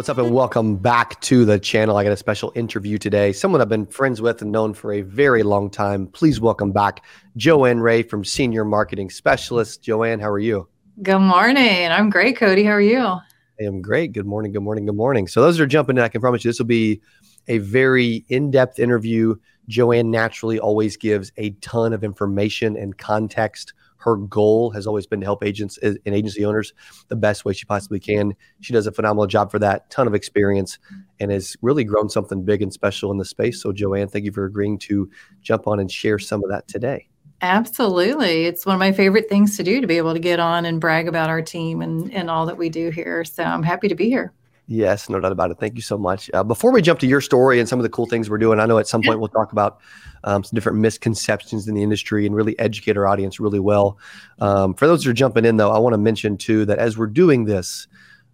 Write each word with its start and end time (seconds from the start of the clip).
What's 0.00 0.08
up, 0.08 0.16
and 0.16 0.32
welcome 0.32 0.76
back 0.76 1.20
to 1.20 1.44
the 1.44 1.58
channel. 1.58 1.98
I 1.98 2.04
got 2.04 2.12
a 2.12 2.16
special 2.16 2.52
interview 2.54 2.96
today. 2.96 3.34
Someone 3.34 3.60
I've 3.60 3.68
been 3.68 3.84
friends 3.84 4.22
with 4.22 4.40
and 4.40 4.50
known 4.50 4.72
for 4.72 4.94
a 4.94 5.02
very 5.02 5.42
long 5.42 5.68
time. 5.68 6.06
Please 6.06 6.40
welcome 6.40 6.72
back 6.72 7.04
Joanne 7.36 7.80
Ray 7.80 8.02
from 8.02 8.24
Senior 8.24 8.64
Marketing 8.64 9.10
Specialist. 9.10 9.82
Joanne, 9.82 10.18
how 10.18 10.30
are 10.30 10.38
you? 10.38 10.66
Good 11.02 11.18
morning. 11.18 11.92
I'm 11.92 12.08
great, 12.08 12.38
Cody. 12.38 12.64
How 12.64 12.70
are 12.70 12.80
you? 12.80 12.98
I 12.98 13.20
am 13.60 13.82
great. 13.82 14.12
Good 14.12 14.24
morning. 14.24 14.52
Good 14.52 14.62
morning. 14.62 14.86
Good 14.86 14.96
morning. 14.96 15.28
So, 15.28 15.42
those 15.42 15.60
are 15.60 15.66
jumping 15.66 15.98
in. 15.98 16.02
I 16.02 16.08
can 16.08 16.22
promise 16.22 16.46
you 16.46 16.48
this 16.48 16.58
will 16.58 16.64
be 16.64 17.02
a 17.48 17.58
very 17.58 18.24
in 18.30 18.50
depth 18.50 18.78
interview. 18.78 19.34
Joanne 19.68 20.10
naturally 20.10 20.58
always 20.58 20.96
gives 20.96 21.30
a 21.36 21.50
ton 21.60 21.92
of 21.92 22.02
information 22.02 22.74
and 22.74 22.96
context 22.96 23.74
her 24.00 24.16
goal 24.16 24.70
has 24.70 24.86
always 24.86 25.06
been 25.06 25.20
to 25.20 25.26
help 25.26 25.44
agents 25.44 25.78
eh, 25.82 25.94
and 26.04 26.14
agency 26.14 26.44
owners 26.44 26.72
the 27.08 27.16
best 27.16 27.44
way 27.44 27.52
she 27.52 27.64
possibly 27.64 28.00
can. 28.00 28.34
She 28.60 28.72
does 28.72 28.86
a 28.86 28.92
phenomenal 28.92 29.26
job 29.26 29.50
for 29.50 29.58
that, 29.58 29.88
ton 29.90 30.06
of 30.06 30.14
experience, 30.14 30.78
and 31.20 31.30
has 31.30 31.56
really 31.62 31.84
grown 31.84 32.08
something 32.08 32.44
big 32.44 32.62
and 32.62 32.72
special 32.72 33.10
in 33.10 33.18
the 33.18 33.24
space. 33.24 33.62
So, 33.62 33.72
Joanne, 33.72 34.08
thank 34.08 34.24
you 34.24 34.32
for 34.32 34.44
agreeing 34.44 34.78
to 34.80 35.10
jump 35.42 35.66
on 35.66 35.80
and 35.80 35.90
share 35.90 36.18
some 36.18 36.42
of 36.42 36.50
that 36.50 36.66
today. 36.66 37.08
Absolutely. 37.42 38.44
It's 38.44 38.66
one 38.66 38.74
of 38.74 38.80
my 38.80 38.92
favorite 38.92 39.28
things 39.28 39.56
to 39.56 39.62
do 39.62 39.80
to 39.80 39.86
be 39.86 39.96
able 39.96 40.12
to 40.12 40.18
get 40.18 40.40
on 40.40 40.66
and 40.66 40.80
brag 40.80 41.08
about 41.08 41.30
our 41.30 41.40
team 41.40 41.80
and, 41.80 42.12
and 42.12 42.30
all 42.30 42.46
that 42.46 42.58
we 42.58 42.68
do 42.68 42.90
here. 42.90 43.24
So 43.24 43.42
I'm 43.42 43.62
happy 43.62 43.88
to 43.88 43.94
be 43.94 44.08
here. 44.10 44.34
Yes, 44.72 45.08
no 45.08 45.18
doubt 45.18 45.32
about 45.32 45.50
it. 45.50 45.58
Thank 45.58 45.74
you 45.74 45.82
so 45.82 45.98
much. 45.98 46.30
Uh, 46.32 46.44
before 46.44 46.70
we 46.70 46.80
jump 46.80 47.00
to 47.00 47.06
your 47.08 47.20
story 47.20 47.58
and 47.58 47.68
some 47.68 47.80
of 47.80 47.82
the 47.82 47.88
cool 47.88 48.06
things 48.06 48.30
we're 48.30 48.38
doing, 48.38 48.60
I 48.60 48.66
know 48.66 48.78
at 48.78 48.86
some 48.86 49.02
point 49.02 49.18
we'll 49.18 49.28
talk 49.28 49.50
about 49.50 49.80
um, 50.22 50.44
some 50.44 50.54
different 50.54 50.78
misconceptions 50.78 51.66
in 51.66 51.74
the 51.74 51.82
industry 51.82 52.24
and 52.24 52.36
really 52.36 52.56
educate 52.60 52.96
our 52.96 53.04
audience 53.04 53.40
really 53.40 53.58
well. 53.58 53.98
Um, 54.38 54.74
for 54.74 54.86
those 54.86 55.02
who 55.02 55.10
are 55.10 55.12
jumping 55.12 55.44
in, 55.44 55.56
though, 55.56 55.72
I 55.72 55.80
want 55.80 55.94
to 55.94 55.98
mention 55.98 56.36
too 56.36 56.64
that 56.66 56.78
as 56.78 56.96
we're 56.96 57.08
doing 57.08 57.46
this, 57.46 57.88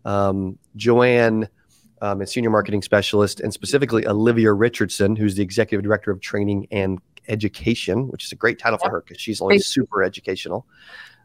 um, 0.04 0.58
Joanne 0.76 1.48
um, 2.02 2.20
is 2.20 2.32
senior 2.32 2.50
marketing 2.50 2.82
specialist, 2.82 3.40
and 3.40 3.50
specifically 3.50 4.06
Olivia 4.06 4.52
Richardson, 4.52 5.16
who's 5.16 5.36
the 5.36 5.42
executive 5.42 5.84
director 5.84 6.10
of 6.10 6.20
training 6.20 6.68
and 6.70 7.00
education, 7.28 8.08
which 8.08 8.26
is 8.26 8.32
a 8.32 8.36
great 8.36 8.58
title 8.58 8.78
for 8.78 8.90
her 8.90 9.00
because 9.00 9.22
she's 9.22 9.40
always 9.40 9.64
super 9.66 10.02
educational 10.02 10.66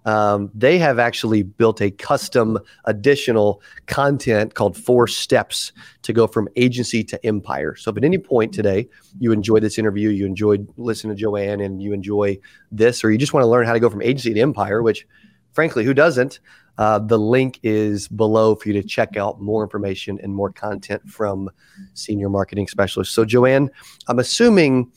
um, 0.05 0.49
they 0.53 0.77
have 0.80 0.99
actually 0.99 1.44
built 1.44 1.81
a 1.81 1.91
custom 1.91 2.57
additional 2.85 3.61
content 3.85 4.55
called 4.55 4.75
Four 4.75 5.08
Steps 5.08 5.71
to 6.02 6.13
go 6.13 6.27
from 6.27 6.47
agency 6.55 7.03
to 7.03 7.25
empire. 7.25 7.75
So, 7.75 7.91
if 7.91 7.97
at 7.97 8.03
any 8.03 8.17
point 8.17 8.53
today 8.53 8.88
you 9.19 9.31
enjoyed 9.31 9.63
this 9.63 9.77
interview, 9.77 10.09
you 10.09 10.25
enjoyed 10.25 10.67
listening 10.77 11.16
to 11.16 11.21
Joanne, 11.21 11.61
and 11.61 11.81
you 11.81 11.93
enjoy 11.93 12.39
this, 12.71 13.03
or 13.03 13.11
you 13.11 13.17
just 13.17 13.33
want 13.33 13.43
to 13.43 13.47
learn 13.47 13.66
how 13.66 13.73
to 13.73 13.80
go 13.80 13.89
from 13.89 14.02
agency 14.02 14.33
to 14.33 14.39
empire, 14.39 14.81
which 14.81 15.05
frankly, 15.53 15.83
who 15.83 15.93
doesn't? 15.93 16.39
Uh, 16.77 16.97
the 16.97 17.19
link 17.19 17.59
is 17.63 18.08
below 18.08 18.55
for 18.55 18.69
you 18.69 18.73
to 18.73 18.88
check 18.88 19.17
out 19.17 19.41
more 19.41 19.61
information 19.61 20.19
and 20.23 20.33
more 20.33 20.52
content 20.52 21.08
from 21.08 21.49
senior 21.93 22.30
marketing 22.30 22.67
specialists. 22.67 23.13
So, 23.13 23.25
Joanne, 23.25 23.69
I'm 24.08 24.19
assuming. 24.19 24.91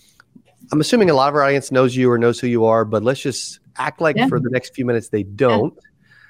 I'm 0.73 0.81
assuming 0.81 1.11
a 1.11 1.15
lot 1.15 1.29
of 1.29 1.35
our 1.35 1.43
audience 1.43 1.71
knows 1.71 1.95
you 1.95 2.11
or 2.11 2.17
knows 2.17 2.41
who 2.41 2.47
you 2.47 2.65
are, 2.65 2.87
but 2.87 3.05
let's 3.05 3.21
just 3.21 3.61
act 3.77 4.01
like 4.01 4.17
yeah. 4.17 4.29
for 4.29 4.41
the 4.41 4.51
next 4.51 4.75
few 4.75 4.85
minutes 4.85 5.09
they 5.09 5.23
don't. 5.23 5.77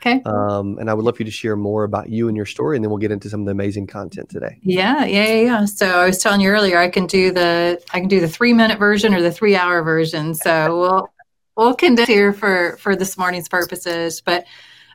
Okay. 0.06 0.23
Um, 0.27 0.77
and 0.78 0.91
I 0.91 0.95
would 0.95 1.05
love 1.05 1.17
for 1.17 1.23
you 1.23 1.25
to 1.27 1.31
share 1.31 1.56
more 1.56 1.84
about 1.84 2.11
you 2.11 2.28
and 2.28 2.37
your 2.37 2.45
story, 2.45 2.77
and 2.77 2.84
then 2.84 2.91
we'll 2.91 2.98
get 2.98 3.11
into 3.11 3.31
some 3.31 3.41
of 3.41 3.47
the 3.47 3.53
amazing 3.53 3.87
content 3.87 4.28
today. 4.28 4.59
Yeah, 4.62 5.05
yeah, 5.06 5.25
yeah, 5.25 5.41
yeah. 5.41 5.65
So 5.65 5.87
I 5.87 6.05
was 6.05 6.19
telling 6.19 6.42
you 6.42 6.50
earlier, 6.50 6.77
I 6.77 6.91
can 6.91 7.06
do 7.06 7.33
the 7.33 7.83
I 7.92 8.00
can 8.00 8.09
do 8.09 8.20
the 8.20 8.28
three 8.28 8.53
minute 8.53 8.78
version 8.78 9.15
or 9.15 9.22
the 9.22 9.33
three 9.33 9.56
hour 9.56 9.83
version. 9.83 10.34
So 10.34 10.78
we'll 10.78 11.09
we'll 11.56 11.75
condense 11.75 12.09
here 12.09 12.34
for 12.34 12.77
for 12.78 12.97
this 12.97 13.16
morning's 13.16 13.49
purposes. 13.49 14.21
But 14.21 14.44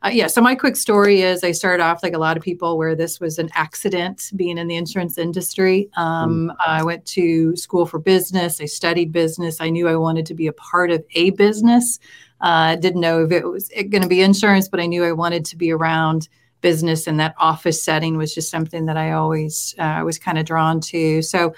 uh, 0.04 0.10
yeah, 0.10 0.28
so 0.28 0.42
my 0.42 0.56
quick 0.56 0.76
story 0.76 1.22
is 1.22 1.44
I 1.44 1.52
started 1.52 1.84
off 1.84 2.04
like 2.04 2.14
a 2.14 2.20
lot 2.20 2.38
of 2.38 2.44
people 2.44 2.78
where 2.78 2.96
this 2.96 3.20
was 3.20 3.38
an 3.38 3.50
accident 3.54 4.32
being 4.36 4.58
in 4.58 4.68
the 4.68 4.76
insurance 4.76 5.18
industry. 5.18 5.90
Um, 5.98 6.52
mm. 6.52 6.56
I 6.66 6.84
went 6.84 7.06
to 7.08 7.56
school 7.56 7.86
for 7.86 8.00
business. 8.00 8.62
I 8.62 8.66
studied 8.66 9.12
business. 9.12 9.60
I 9.60 9.70
knew 9.70 9.88
I 9.88 9.98
wanted 9.98 10.26
to 10.28 10.34
be 10.34 10.48
a 10.48 10.54
part 10.54 10.92
of 10.92 11.04
a 11.16 11.32
business. 11.32 12.00
Uh, 12.42 12.76
didn't 12.76 13.02
know 13.02 13.24
if 13.24 13.32
it 13.32 13.46
was 13.46 13.70
going 13.90 14.02
to 14.02 14.08
be 14.08 14.22
insurance, 14.22 14.68
but 14.70 14.80
I 14.80 14.86
knew 14.86 15.04
I 15.04 15.12
wanted 15.12 15.46
to 15.46 15.58
be 15.58 15.72
around 15.72 16.30
business, 16.62 17.08
and 17.08 17.20
that 17.20 17.36
office 17.38 17.82
setting 17.82 18.18
was 18.18 18.34
just 18.34 18.50
something 18.50 18.86
that 18.86 18.98
I 18.98 19.12
always 19.12 19.76
uh, 19.78 20.02
was 20.06 20.18
kind 20.20 20.38
of 20.38 20.46
drawn 20.46 20.82
to. 20.82 21.22
So, 21.22 21.54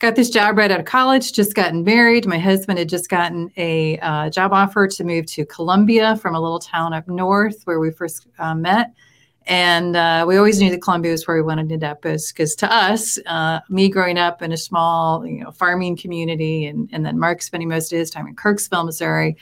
got 0.00 0.16
this 0.16 0.30
job 0.30 0.58
right 0.58 0.70
out 0.70 0.80
of 0.80 0.86
college. 0.86 1.32
Just 1.32 1.54
gotten 1.54 1.84
married. 1.84 2.26
My 2.26 2.38
husband 2.38 2.78
had 2.78 2.88
just 2.88 3.08
gotten 3.08 3.50
a 3.56 3.98
uh, 3.98 4.28
job 4.30 4.52
offer 4.52 4.86
to 4.86 5.04
move 5.04 5.26
to 5.26 5.46
Columbia 5.46 6.16
from 6.16 6.34
a 6.34 6.40
little 6.40 6.58
town 6.58 6.92
up 6.92 7.08
north 7.08 7.62
where 7.64 7.80
we 7.80 7.90
first 7.90 8.26
uh, 8.38 8.54
met. 8.54 8.92
And 9.46 9.94
uh, 9.94 10.24
we 10.26 10.36
always 10.36 10.58
knew 10.58 10.70
that 10.70 10.80
Columbia 10.80 11.12
was 11.12 11.26
where 11.26 11.36
we 11.36 11.42
wanted 11.42 11.68
to 11.68 11.74
end 11.74 11.84
up, 11.84 12.02
because 12.02 12.54
to 12.56 12.72
us, 12.72 13.18
uh, 13.26 13.60
me 13.68 13.90
growing 13.90 14.16
up 14.16 14.40
in 14.40 14.52
a 14.52 14.56
small, 14.56 15.26
you 15.26 15.44
know, 15.44 15.50
farming 15.50 15.96
community, 15.96 16.64
and 16.66 16.88
and 16.92 17.04
then 17.04 17.18
Mark 17.18 17.42
spending 17.42 17.68
most 17.68 17.92
of 17.92 17.98
his 17.98 18.10
time 18.10 18.26
in 18.26 18.34
Kirksville, 18.36 18.86
Missouri, 18.86 19.36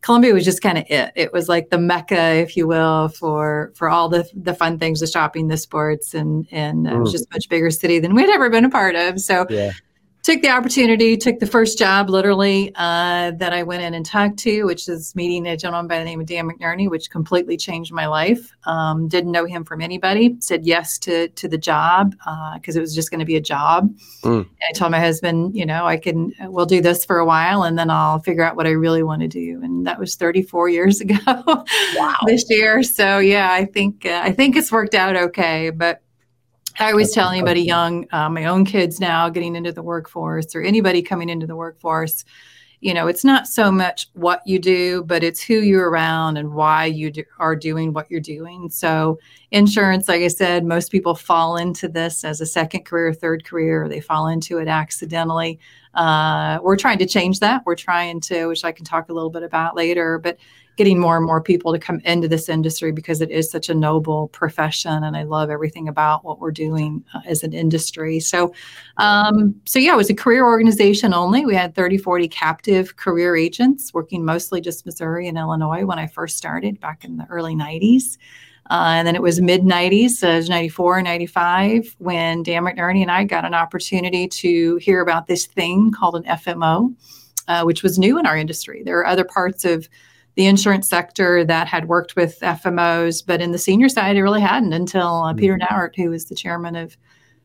Columbia 0.00 0.32
was 0.32 0.44
just 0.44 0.62
kind 0.62 0.78
of 0.78 0.84
it. 0.88 1.12
It 1.16 1.32
was 1.32 1.48
like 1.48 1.70
the 1.70 1.78
mecca, 1.78 2.34
if 2.36 2.56
you 2.56 2.66
will, 2.66 3.08
for 3.08 3.72
for 3.74 3.88
all 3.88 4.08
the 4.08 4.28
the 4.34 4.54
fun 4.54 4.78
things, 4.78 5.00
the 5.00 5.06
shopping, 5.06 5.48
the 5.48 5.56
sports, 5.56 6.14
and 6.14 6.46
and 6.50 6.86
mm. 6.86 6.92
it 6.92 6.98
was 6.98 7.10
mm. 7.10 7.12
just 7.12 7.24
a 7.24 7.34
much 7.34 7.48
bigger 7.48 7.70
city 7.70 7.98
than 7.98 8.14
we'd 8.14 8.30
ever 8.30 8.48
been 8.48 8.64
a 8.64 8.70
part 8.70 8.94
of. 8.94 9.20
So 9.20 9.46
yeah 9.50 9.72
took 10.22 10.42
the 10.42 10.50
opportunity, 10.50 11.16
took 11.16 11.38
the 11.38 11.46
first 11.46 11.78
job 11.78 12.10
literally 12.10 12.72
uh, 12.74 13.32
that 13.32 13.52
I 13.52 13.62
went 13.62 13.82
in 13.82 13.94
and 13.94 14.04
talked 14.04 14.38
to, 14.40 14.64
which 14.64 14.88
is 14.88 15.14
meeting 15.14 15.46
a 15.46 15.56
gentleman 15.56 15.88
by 15.88 15.98
the 15.98 16.04
name 16.04 16.20
of 16.20 16.26
Dan 16.26 16.48
McNerney, 16.48 16.90
which 16.90 17.10
completely 17.10 17.56
changed 17.56 17.92
my 17.92 18.06
life. 18.06 18.52
Um, 18.64 19.08
didn't 19.08 19.32
know 19.32 19.44
him 19.44 19.64
from 19.64 19.80
anybody. 19.80 20.36
Said 20.40 20.66
yes 20.66 20.98
to 21.00 21.28
to 21.28 21.48
the 21.48 21.58
job 21.58 22.12
because 22.54 22.76
uh, 22.76 22.78
it 22.78 22.80
was 22.80 22.94
just 22.94 23.10
going 23.10 23.20
to 23.20 23.26
be 23.26 23.36
a 23.36 23.40
job. 23.40 23.90
Mm. 24.22 24.48
I 24.68 24.72
told 24.72 24.90
my 24.90 25.00
husband, 25.00 25.56
you 25.56 25.64
know, 25.64 25.86
I 25.86 25.96
can 25.96 26.32
we'll 26.40 26.66
do 26.66 26.80
this 26.80 27.04
for 27.04 27.18
a 27.18 27.24
while 27.24 27.62
and 27.62 27.78
then 27.78 27.90
I'll 27.90 28.20
figure 28.20 28.44
out 28.44 28.56
what 28.56 28.66
I 28.66 28.70
really 28.70 29.02
want 29.02 29.22
to 29.22 29.28
do. 29.28 29.60
And 29.62 29.86
that 29.86 29.98
was 29.98 30.16
34 30.16 30.68
years 30.68 31.00
ago. 31.00 31.16
Wow. 31.26 32.16
this 32.26 32.44
year. 32.48 32.82
So 32.82 33.18
yeah, 33.18 33.52
I 33.52 33.64
think 33.64 34.04
uh, 34.04 34.20
I 34.22 34.32
think 34.32 34.56
it's 34.56 34.72
worked 34.72 34.94
out 34.94 35.16
okay, 35.16 35.70
but 35.70 36.02
I 36.80 36.92
always 36.92 37.12
tell 37.12 37.28
anybody 37.28 37.62
young, 37.62 38.06
uh, 38.12 38.28
my 38.28 38.44
own 38.46 38.64
kids 38.64 39.00
now 39.00 39.28
getting 39.28 39.56
into 39.56 39.72
the 39.72 39.82
workforce 39.82 40.54
or 40.54 40.62
anybody 40.62 41.02
coming 41.02 41.28
into 41.28 41.46
the 41.46 41.56
workforce, 41.56 42.24
you 42.80 42.94
know, 42.94 43.08
it's 43.08 43.24
not 43.24 43.48
so 43.48 43.72
much 43.72 44.08
what 44.12 44.40
you 44.46 44.60
do, 44.60 45.02
but 45.02 45.24
it's 45.24 45.42
who 45.42 45.54
you're 45.54 45.90
around 45.90 46.36
and 46.36 46.54
why 46.54 46.84
you 46.84 47.10
do, 47.10 47.24
are 47.40 47.56
doing 47.56 47.92
what 47.92 48.08
you're 48.08 48.20
doing. 48.20 48.70
So, 48.70 49.18
insurance, 49.50 50.08
like 50.08 50.22
I 50.22 50.28
said, 50.28 50.64
most 50.64 50.92
people 50.92 51.16
fall 51.16 51.56
into 51.56 51.88
this 51.88 52.24
as 52.24 52.40
a 52.40 52.46
second 52.46 52.84
career, 52.84 53.12
third 53.12 53.44
career, 53.44 53.82
or 53.82 53.88
they 53.88 54.00
fall 54.00 54.28
into 54.28 54.58
it 54.58 54.68
accidentally. 54.68 55.58
Uh, 55.94 56.60
we're 56.62 56.76
trying 56.76 56.98
to 56.98 57.06
change 57.06 57.40
that. 57.40 57.62
We're 57.66 57.74
trying 57.74 58.20
to, 58.20 58.46
which 58.46 58.62
I 58.62 58.70
can 58.70 58.84
talk 58.84 59.08
a 59.08 59.12
little 59.12 59.30
bit 59.30 59.42
about 59.42 59.74
later, 59.74 60.18
but 60.18 60.38
getting 60.78 60.98
more 60.98 61.16
and 61.16 61.26
more 61.26 61.42
people 61.42 61.72
to 61.72 61.78
come 61.78 62.00
into 62.04 62.28
this 62.28 62.48
industry 62.48 62.92
because 62.92 63.20
it 63.20 63.30
is 63.30 63.50
such 63.50 63.68
a 63.68 63.74
noble 63.74 64.28
profession 64.28 65.04
and 65.04 65.16
i 65.16 65.24
love 65.24 65.50
everything 65.50 65.88
about 65.88 66.24
what 66.24 66.38
we're 66.38 66.50
doing 66.50 67.04
uh, 67.12 67.20
as 67.26 67.42
an 67.42 67.52
industry. 67.52 68.20
So 68.20 68.54
um, 68.96 69.54
so 69.66 69.78
yeah 69.78 69.92
it 69.92 69.96
was 69.96 70.08
a 70.08 70.14
career 70.14 70.46
organization 70.46 71.12
only. 71.12 71.44
We 71.44 71.54
had 71.54 71.74
30 71.74 71.98
40 71.98 72.28
captive 72.28 72.96
career 72.96 73.36
agents 73.36 73.92
working 73.92 74.24
mostly 74.24 74.60
just 74.60 74.86
missouri 74.86 75.28
and 75.28 75.36
illinois 75.36 75.84
when 75.84 75.98
i 75.98 76.06
first 76.06 76.36
started 76.36 76.80
back 76.80 77.04
in 77.04 77.16
the 77.16 77.26
early 77.28 77.54
90s 77.54 78.16
uh, 78.70 78.92
and 78.96 79.06
then 79.06 79.14
it 79.14 79.22
was 79.22 79.40
mid 79.40 79.62
90s, 79.62 80.10
so 80.10 80.28
it 80.28 80.36
was 80.36 80.50
94, 80.50 81.00
95, 81.02 81.96
when 81.98 82.42
Dan 82.42 82.64
McNerney 82.64 83.00
and 83.00 83.10
I 83.10 83.24
got 83.24 83.46
an 83.46 83.54
opportunity 83.54 84.28
to 84.28 84.76
hear 84.76 85.00
about 85.00 85.26
this 85.26 85.46
thing 85.46 85.90
called 85.90 86.16
an 86.16 86.24
FMO, 86.24 86.94
uh, 87.48 87.62
which 87.62 87.82
was 87.82 87.98
new 87.98 88.18
in 88.18 88.26
our 88.26 88.36
industry. 88.36 88.82
There 88.84 88.98
are 88.98 89.06
other 89.06 89.24
parts 89.24 89.64
of 89.64 89.88
the 90.38 90.46
insurance 90.46 90.88
sector 90.88 91.44
that 91.44 91.66
had 91.66 91.88
worked 91.88 92.14
with 92.14 92.38
FMOs, 92.38 93.26
but 93.26 93.40
in 93.40 93.50
the 93.50 93.58
senior 93.58 93.88
side, 93.88 94.16
it 94.16 94.22
really 94.22 94.40
hadn't 94.40 94.72
until 94.72 95.24
uh, 95.24 95.34
Peter 95.34 95.58
mm-hmm. 95.58 95.74
Nauert, 95.74 95.96
who 95.96 96.10
was 96.10 96.26
the 96.26 96.36
chairman 96.36 96.76
of 96.76 96.96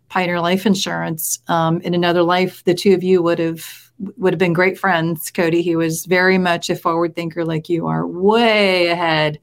Pioneer 0.10 0.40
Life 0.40 0.68
Insurance. 0.68 1.40
Um, 1.48 1.82
in 1.82 1.96
another 1.96 2.22
life, 2.22 2.64
the 2.66 2.76
two 2.76 2.94
of 2.94 3.02
you 3.02 3.24
would 3.24 3.40
have 3.40 3.92
would 4.18 4.32
have 4.32 4.40
been 4.40 4.54
great 4.54 4.78
friends. 4.78 5.32
Cody, 5.32 5.64
he 5.64 5.76
was 5.76 6.06
very 6.06 6.38
much 6.38 6.70
a 6.70 6.76
forward 6.76 7.16
thinker, 7.16 7.44
like 7.44 7.68
you 7.68 7.88
are, 7.88 8.06
way 8.06 8.86
ahead 8.86 9.40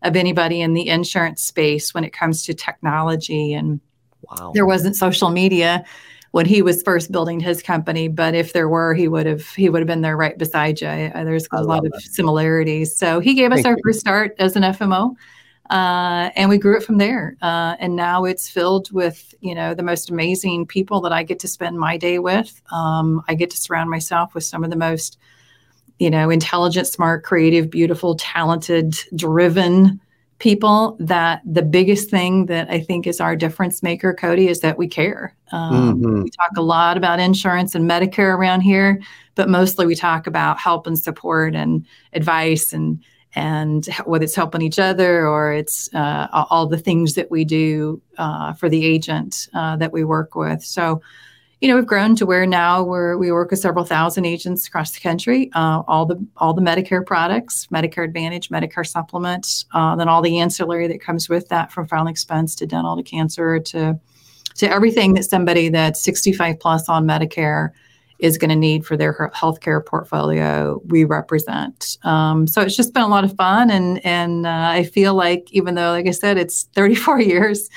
of 0.00 0.16
anybody 0.16 0.62
in 0.62 0.72
the 0.72 0.88
insurance 0.88 1.42
space 1.42 1.92
when 1.92 2.04
it 2.04 2.14
comes 2.14 2.42
to 2.46 2.54
technology. 2.54 3.52
And 3.52 3.82
wow. 4.30 4.52
there 4.54 4.64
wasn't 4.64 4.96
social 4.96 5.28
media 5.28 5.84
when 6.34 6.46
he 6.46 6.62
was 6.62 6.82
first 6.82 7.12
building 7.12 7.38
his 7.38 7.62
company. 7.62 8.08
But 8.08 8.34
if 8.34 8.54
there 8.54 8.68
were, 8.68 8.92
he 8.92 9.06
would 9.06 9.24
have 9.24 9.46
he 9.50 9.68
would 9.68 9.78
have 9.78 9.86
been 9.86 10.00
there 10.00 10.16
right 10.16 10.36
beside 10.36 10.80
you. 10.80 10.88
There's 10.88 11.46
a 11.52 11.62
lot 11.62 11.86
of 11.86 11.92
similarities. 12.02 12.96
So 12.96 13.20
he 13.20 13.34
gave 13.34 13.52
us 13.52 13.58
Thank 13.58 13.66
our 13.66 13.72
you. 13.74 13.82
first 13.84 14.00
start 14.00 14.34
as 14.40 14.56
an 14.56 14.64
FMO. 14.64 15.14
Uh, 15.70 16.30
and 16.34 16.50
we 16.50 16.58
grew 16.58 16.76
it 16.76 16.82
from 16.82 16.98
there. 16.98 17.36
Uh, 17.40 17.76
and 17.78 17.94
now 17.94 18.24
it's 18.24 18.48
filled 18.50 18.90
with, 18.90 19.32
you 19.42 19.54
know, 19.54 19.74
the 19.74 19.84
most 19.84 20.10
amazing 20.10 20.66
people 20.66 21.00
that 21.02 21.12
I 21.12 21.22
get 21.22 21.38
to 21.38 21.46
spend 21.46 21.78
my 21.78 21.96
day 21.96 22.18
with. 22.18 22.60
Um, 22.72 23.22
I 23.28 23.36
get 23.36 23.50
to 23.50 23.56
surround 23.56 23.88
myself 23.88 24.34
with 24.34 24.42
some 24.42 24.64
of 24.64 24.70
the 24.70 24.76
most, 24.76 25.16
you 26.00 26.10
know, 26.10 26.30
intelligent, 26.30 26.88
smart, 26.88 27.22
creative, 27.22 27.70
beautiful, 27.70 28.16
talented, 28.16 28.96
driven 29.14 30.00
people 30.44 30.94
that 31.00 31.40
the 31.46 31.62
biggest 31.62 32.10
thing 32.10 32.44
that 32.44 32.68
I 32.68 32.78
think 32.78 33.06
is 33.06 33.18
our 33.18 33.34
difference 33.34 33.82
maker, 33.82 34.12
Cody, 34.12 34.46
is 34.46 34.60
that 34.60 34.76
we 34.76 34.86
care. 34.86 35.34
Um, 35.52 36.02
mm-hmm. 36.02 36.22
We 36.24 36.28
talk 36.28 36.50
a 36.58 36.60
lot 36.60 36.98
about 36.98 37.18
insurance 37.18 37.74
and 37.74 37.90
Medicare 37.90 38.36
around 38.36 38.60
here, 38.60 39.00
but 39.36 39.48
mostly 39.48 39.86
we 39.86 39.94
talk 39.94 40.26
about 40.26 40.58
help 40.58 40.86
and 40.86 40.98
support 40.98 41.54
and 41.54 41.86
advice 42.12 42.74
and 42.74 43.02
and 43.34 43.86
whether 44.04 44.22
it's 44.22 44.34
helping 44.34 44.60
each 44.60 44.78
other 44.78 45.26
or 45.26 45.50
it's 45.54 45.88
uh, 45.94 46.28
all 46.50 46.66
the 46.66 46.78
things 46.78 47.14
that 47.14 47.30
we 47.30 47.46
do 47.46 48.00
uh, 48.18 48.52
for 48.52 48.68
the 48.68 48.84
agent 48.84 49.48
uh, 49.54 49.76
that 49.76 49.92
we 49.92 50.04
work 50.04 50.34
with. 50.34 50.62
So 50.62 51.00
you 51.64 51.70
know, 51.70 51.76
we've 51.76 51.86
grown 51.86 52.14
to 52.14 52.26
where 52.26 52.44
now 52.44 52.82
we're, 52.82 53.16
we 53.16 53.32
work 53.32 53.50
with 53.50 53.58
several 53.58 53.86
thousand 53.86 54.26
agents 54.26 54.68
across 54.68 54.90
the 54.90 55.00
country. 55.00 55.50
Uh, 55.54 55.82
all 55.88 56.04
the 56.04 56.22
all 56.36 56.52
the 56.52 56.60
Medicare 56.60 57.04
products, 57.04 57.68
Medicare 57.72 58.04
Advantage, 58.04 58.50
Medicare 58.50 58.86
Supplement, 58.86 59.64
uh, 59.72 59.96
then 59.96 60.06
all 60.06 60.20
the 60.20 60.38
ancillary 60.40 60.86
that 60.88 61.00
comes 61.00 61.30
with 61.30 61.48
that, 61.48 61.72
from 61.72 61.88
final 61.88 62.08
expense 62.08 62.54
to 62.56 62.66
dental 62.66 62.98
to 62.98 63.02
cancer 63.02 63.58
to 63.60 63.98
to 64.56 64.70
everything 64.70 65.14
that 65.14 65.24
somebody 65.24 65.70
that's 65.70 66.04
65 66.04 66.60
plus 66.60 66.86
on 66.90 67.06
Medicare 67.06 67.70
is 68.18 68.36
going 68.36 68.50
to 68.50 68.56
need 68.56 68.84
for 68.84 68.98
their 68.98 69.30
healthcare 69.34 69.82
portfolio. 69.84 70.82
We 70.84 71.04
represent. 71.04 71.96
Um, 72.04 72.46
so 72.46 72.60
it's 72.60 72.76
just 72.76 72.92
been 72.92 73.04
a 73.04 73.08
lot 73.08 73.24
of 73.24 73.34
fun, 73.36 73.70
and 73.70 74.04
and 74.04 74.44
uh, 74.44 74.68
I 74.68 74.84
feel 74.84 75.14
like 75.14 75.48
even 75.52 75.76
though, 75.76 75.92
like 75.92 76.06
I 76.06 76.10
said, 76.10 76.36
it's 76.36 76.64
34 76.74 77.20
years 77.22 77.70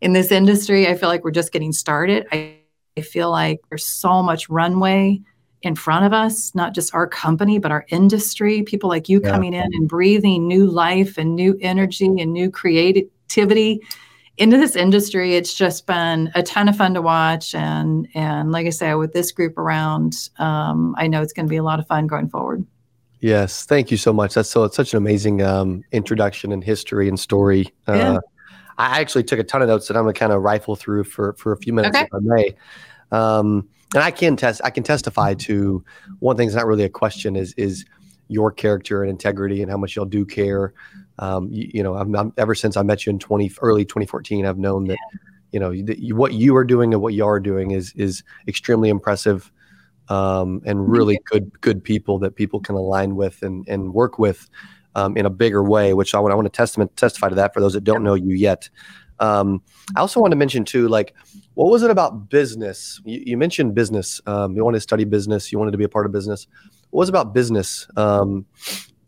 in 0.00 0.12
this 0.12 0.30
industry, 0.30 0.86
I 0.86 0.94
feel 0.94 1.08
like 1.08 1.24
we're 1.24 1.32
just 1.32 1.50
getting 1.50 1.72
started. 1.72 2.28
I 2.30 2.58
I 2.96 3.00
feel 3.00 3.30
like 3.30 3.60
there's 3.68 3.86
so 3.86 4.22
much 4.22 4.48
runway 4.48 5.20
in 5.62 5.74
front 5.74 6.04
of 6.04 6.12
us, 6.12 6.54
not 6.54 6.74
just 6.74 6.94
our 6.94 7.06
company, 7.06 7.58
but 7.58 7.72
our 7.72 7.84
industry. 7.88 8.62
People 8.62 8.88
like 8.88 9.08
you 9.08 9.20
yeah. 9.22 9.30
coming 9.30 9.54
in 9.54 9.64
and 9.74 9.88
breathing 9.88 10.46
new 10.46 10.66
life 10.66 11.18
and 11.18 11.34
new 11.34 11.58
energy 11.60 12.06
and 12.06 12.32
new 12.32 12.50
creativity 12.50 13.80
into 14.36 14.58
this 14.58 14.76
industry. 14.76 15.34
It's 15.34 15.54
just 15.54 15.86
been 15.86 16.30
a 16.34 16.42
ton 16.42 16.68
of 16.68 16.76
fun 16.76 16.94
to 16.94 17.02
watch. 17.02 17.54
And 17.54 18.06
and 18.14 18.52
like 18.52 18.66
I 18.66 18.70
say, 18.70 18.94
with 18.94 19.12
this 19.12 19.32
group 19.32 19.58
around, 19.58 20.28
um, 20.38 20.94
I 20.98 21.08
know 21.08 21.22
it's 21.22 21.32
going 21.32 21.46
to 21.46 21.50
be 21.50 21.56
a 21.56 21.62
lot 21.64 21.80
of 21.80 21.86
fun 21.86 22.06
going 22.06 22.28
forward. 22.28 22.64
Yes, 23.20 23.64
thank 23.64 23.90
you 23.90 23.96
so 23.96 24.12
much. 24.12 24.34
That's 24.34 24.50
so 24.50 24.64
it's 24.64 24.76
such 24.76 24.92
an 24.92 24.98
amazing 24.98 25.40
um, 25.42 25.82
introduction 25.92 26.52
and 26.52 26.62
history 26.62 27.08
and 27.08 27.18
story. 27.18 27.72
Uh, 27.88 27.94
yeah. 27.94 28.18
I 28.78 29.00
actually 29.00 29.24
took 29.24 29.38
a 29.38 29.44
ton 29.44 29.62
of 29.62 29.68
notes 29.68 29.88
that 29.88 29.96
I'm 29.96 30.04
going 30.04 30.14
to 30.14 30.18
kind 30.18 30.32
of 30.32 30.42
rifle 30.42 30.76
through 30.76 31.04
for 31.04 31.34
for 31.34 31.52
a 31.52 31.56
few 31.56 31.72
minutes 31.72 31.96
okay. 31.96 32.06
if 32.06 32.14
I 32.14 32.18
may. 32.20 32.56
Um, 33.12 33.68
and 33.94 34.02
I 34.02 34.10
can 34.10 34.36
test. 34.36 34.60
I 34.64 34.70
can 34.70 34.82
testify 34.82 35.34
to 35.34 35.84
one 36.18 36.36
thing 36.36 36.48
that's 36.48 36.56
not 36.56 36.66
really 36.66 36.84
a 36.84 36.88
question 36.88 37.36
is 37.36 37.54
is 37.56 37.84
your 38.28 38.50
character 38.50 39.02
and 39.02 39.10
integrity 39.10 39.62
and 39.62 39.70
how 39.70 39.76
much 39.76 39.96
y'all 39.96 40.04
do 40.04 40.24
care. 40.24 40.72
Um, 41.18 41.48
you, 41.52 41.70
you, 41.74 41.82
know, 41.82 41.94
I'm, 41.94 42.14
I'm, 42.16 42.32
ever 42.36 42.54
since 42.54 42.76
I 42.76 42.82
met 42.82 43.06
you 43.06 43.10
in 43.10 43.18
20 43.18 43.52
early 43.60 43.84
2014, 43.84 44.46
I've 44.46 44.58
known 44.58 44.86
that 44.86 44.98
you 45.52 45.60
know 45.60 45.70
you, 45.70 46.16
what 46.16 46.32
you 46.32 46.56
are 46.56 46.64
doing 46.64 46.92
and 46.92 47.00
what 47.00 47.14
you 47.14 47.24
are 47.24 47.38
doing 47.38 47.70
is 47.70 47.92
is 47.94 48.24
extremely 48.48 48.88
impressive 48.88 49.52
um, 50.08 50.60
and 50.64 50.90
really 50.90 51.20
good 51.26 51.60
good 51.60 51.82
people 51.84 52.18
that 52.18 52.34
people 52.34 52.58
can 52.58 52.74
align 52.74 53.14
with 53.14 53.42
and 53.42 53.66
and 53.68 53.94
work 53.94 54.18
with 54.18 54.48
um, 54.94 55.16
in 55.16 55.26
a 55.26 55.30
bigger 55.30 55.62
way, 55.62 55.94
which 55.94 56.14
I 56.14 56.20
want, 56.20 56.32
I 56.32 56.34
want 56.34 56.46
to 56.46 56.56
testament, 56.56 56.96
testify 56.96 57.28
to 57.28 57.34
that 57.34 57.54
for 57.54 57.60
those 57.60 57.72
that 57.74 57.84
don't 57.84 58.02
know 58.02 58.14
you 58.14 58.34
yet. 58.34 58.68
Um, 59.20 59.62
I 59.96 60.00
also 60.00 60.20
want 60.20 60.32
to 60.32 60.36
mention 60.36 60.64
too, 60.64 60.88
like, 60.88 61.14
what 61.54 61.70
was 61.70 61.82
it 61.82 61.90
about 61.90 62.28
business? 62.30 63.00
You, 63.04 63.22
you 63.24 63.36
mentioned 63.36 63.74
business. 63.74 64.20
Um, 64.26 64.56
you 64.56 64.64
wanted 64.64 64.78
to 64.78 64.82
study 64.82 65.04
business. 65.04 65.52
You 65.52 65.58
wanted 65.58 65.70
to 65.70 65.78
be 65.78 65.84
a 65.84 65.88
part 65.88 66.06
of 66.06 66.12
business. 66.12 66.46
What 66.90 67.00
was 67.00 67.08
about 67.08 67.32
business? 67.32 67.86
Um, 67.96 68.46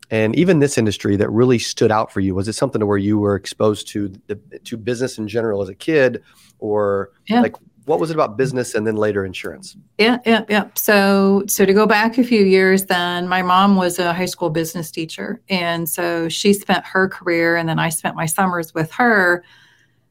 and 0.09 0.35
even 0.37 0.59
this 0.59 0.77
industry 0.77 1.17
that 1.17 1.29
really 1.29 1.59
stood 1.59 1.91
out 1.91 2.11
for 2.11 2.21
you? 2.21 2.33
Was 2.33 2.47
it 2.47 2.53
something 2.53 2.79
to 2.79 2.85
where 2.85 2.97
you 2.97 3.17
were 3.17 3.35
exposed 3.35 3.87
to 3.89 4.13
the, 4.27 4.35
to 4.63 4.77
business 4.77 5.17
in 5.17 5.27
general 5.27 5.61
as 5.61 5.69
a 5.69 5.75
kid, 5.75 6.23
or 6.59 7.11
yeah. 7.27 7.41
like 7.41 7.55
what 7.87 8.01
was 8.01 8.11
it 8.11 8.15
about 8.15 8.35
business 8.35 8.75
and 8.75 8.85
then 8.85 8.97
later 8.97 9.25
insurance? 9.25 9.77
Yeah, 9.97 10.17
yeah, 10.25 10.43
yeah. 10.49 10.67
So, 10.75 11.43
so 11.47 11.65
to 11.65 11.73
go 11.73 11.87
back 11.87 12.17
a 12.17 12.23
few 12.23 12.43
years, 12.43 12.85
then 12.85 13.29
my 13.29 13.41
mom 13.41 13.77
was 13.77 13.97
a 13.97 14.13
high 14.13 14.25
school 14.25 14.49
business 14.49 14.91
teacher, 14.91 15.41
and 15.47 15.87
so 15.87 16.27
she 16.27 16.51
spent 16.51 16.85
her 16.85 17.07
career, 17.07 17.55
and 17.55 17.67
then 17.67 17.79
I 17.79 17.87
spent 17.87 18.17
my 18.17 18.25
summers 18.25 18.73
with 18.73 18.91
her 18.91 19.41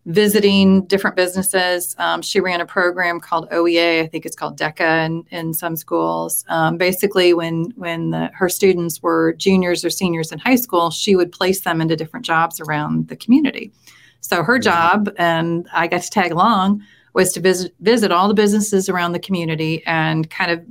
visiting 0.07 0.87
different 0.87 1.17
businesses. 1.17 1.95
Um, 1.99 2.23
she 2.23 2.41
ran 2.41 2.63
a 2.63 2.67
program 2.67 3.21
called 3.21 3.51
OEA, 3.51 4.05
I 4.05 4.07
think 4.07 4.25
it's 4.25 4.37
called 4.37 4.59
DECA 4.59 5.05
in, 5.05 5.25
in 5.31 5.53
some 5.53 5.77
schools. 5.77 6.47
Um, 6.49 6.79
basically, 6.79 7.35
when 7.35 7.75
when 7.77 8.11
the, 8.11 8.31
her 8.33 8.49
students 8.49 9.03
were 9.03 9.35
juniors 9.35 9.85
or 9.85 9.91
seniors 9.91 10.33
in 10.33 10.39
high 10.39 10.57
school, 10.57 10.91
she 10.91 11.15
would 11.15 11.31
place 11.31 11.61
them 11.61 11.83
into 11.83 11.95
different 11.95 12.25
jobs 12.25 12.59
around 12.59 13.09
the 13.09 13.17
community. 13.17 13.71
So 14.23 14.43
her 14.43 14.59
job, 14.59 15.11
and 15.19 15.69
I 15.75 15.89
got 15.89 16.01
to 16.01 16.11
tag 16.11 16.33
along 16.33 16.83
was 17.17 17.33
to 17.33 17.41
visit 17.41 17.75
visit 17.81 18.13
all 18.13 18.29
the 18.29 18.35
businesses 18.35 18.91
around 18.91 19.13
the 19.13 19.19
community 19.19 19.83
and 19.87 20.29
kind 20.29 20.51
of 20.51 20.63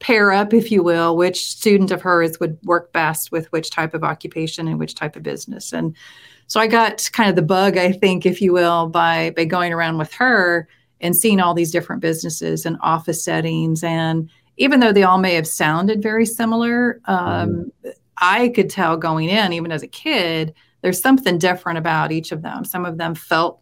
pair 0.00 0.32
up, 0.32 0.54
if 0.54 0.72
you 0.72 0.82
will, 0.82 1.16
which 1.16 1.46
student 1.46 1.90
of 1.90 2.00
hers 2.00 2.40
would 2.40 2.58
work 2.64 2.92
best 2.92 3.30
with 3.30 3.52
which 3.52 3.70
type 3.70 3.92
of 3.94 4.02
occupation 4.02 4.66
and 4.66 4.78
which 4.78 4.94
type 4.94 5.14
of 5.14 5.22
business. 5.22 5.72
And 5.72 5.94
so 6.46 6.58
I 6.60 6.66
got 6.66 7.08
kind 7.12 7.28
of 7.28 7.36
the 7.36 7.42
bug, 7.42 7.76
I 7.76 7.92
think, 7.92 8.24
if 8.24 8.40
you 8.40 8.54
will, 8.54 8.88
by 8.88 9.32
by 9.36 9.44
going 9.44 9.70
around 9.70 9.98
with 9.98 10.12
her 10.14 10.66
and 11.02 11.14
seeing 11.14 11.40
all 11.40 11.52
these 11.52 11.70
different 11.70 12.00
businesses 12.00 12.64
and 12.64 12.78
office 12.80 13.22
settings. 13.22 13.84
And 13.84 14.30
even 14.56 14.80
though 14.80 14.92
they 14.92 15.02
all 15.02 15.18
may 15.18 15.34
have 15.34 15.46
sounded 15.46 16.02
very 16.02 16.24
similar, 16.24 17.00
um, 17.04 17.70
mm. 17.84 17.92
I 18.16 18.48
could 18.48 18.70
tell 18.70 18.96
going 18.96 19.28
in, 19.28 19.52
even 19.52 19.72
as 19.72 19.82
a 19.82 19.88
kid, 19.88 20.54
there's 20.80 21.00
something 21.00 21.38
different 21.38 21.78
about 21.78 22.12
each 22.12 22.32
of 22.32 22.40
them. 22.40 22.64
Some 22.64 22.86
of 22.86 22.96
them 22.96 23.14
felt 23.14 23.61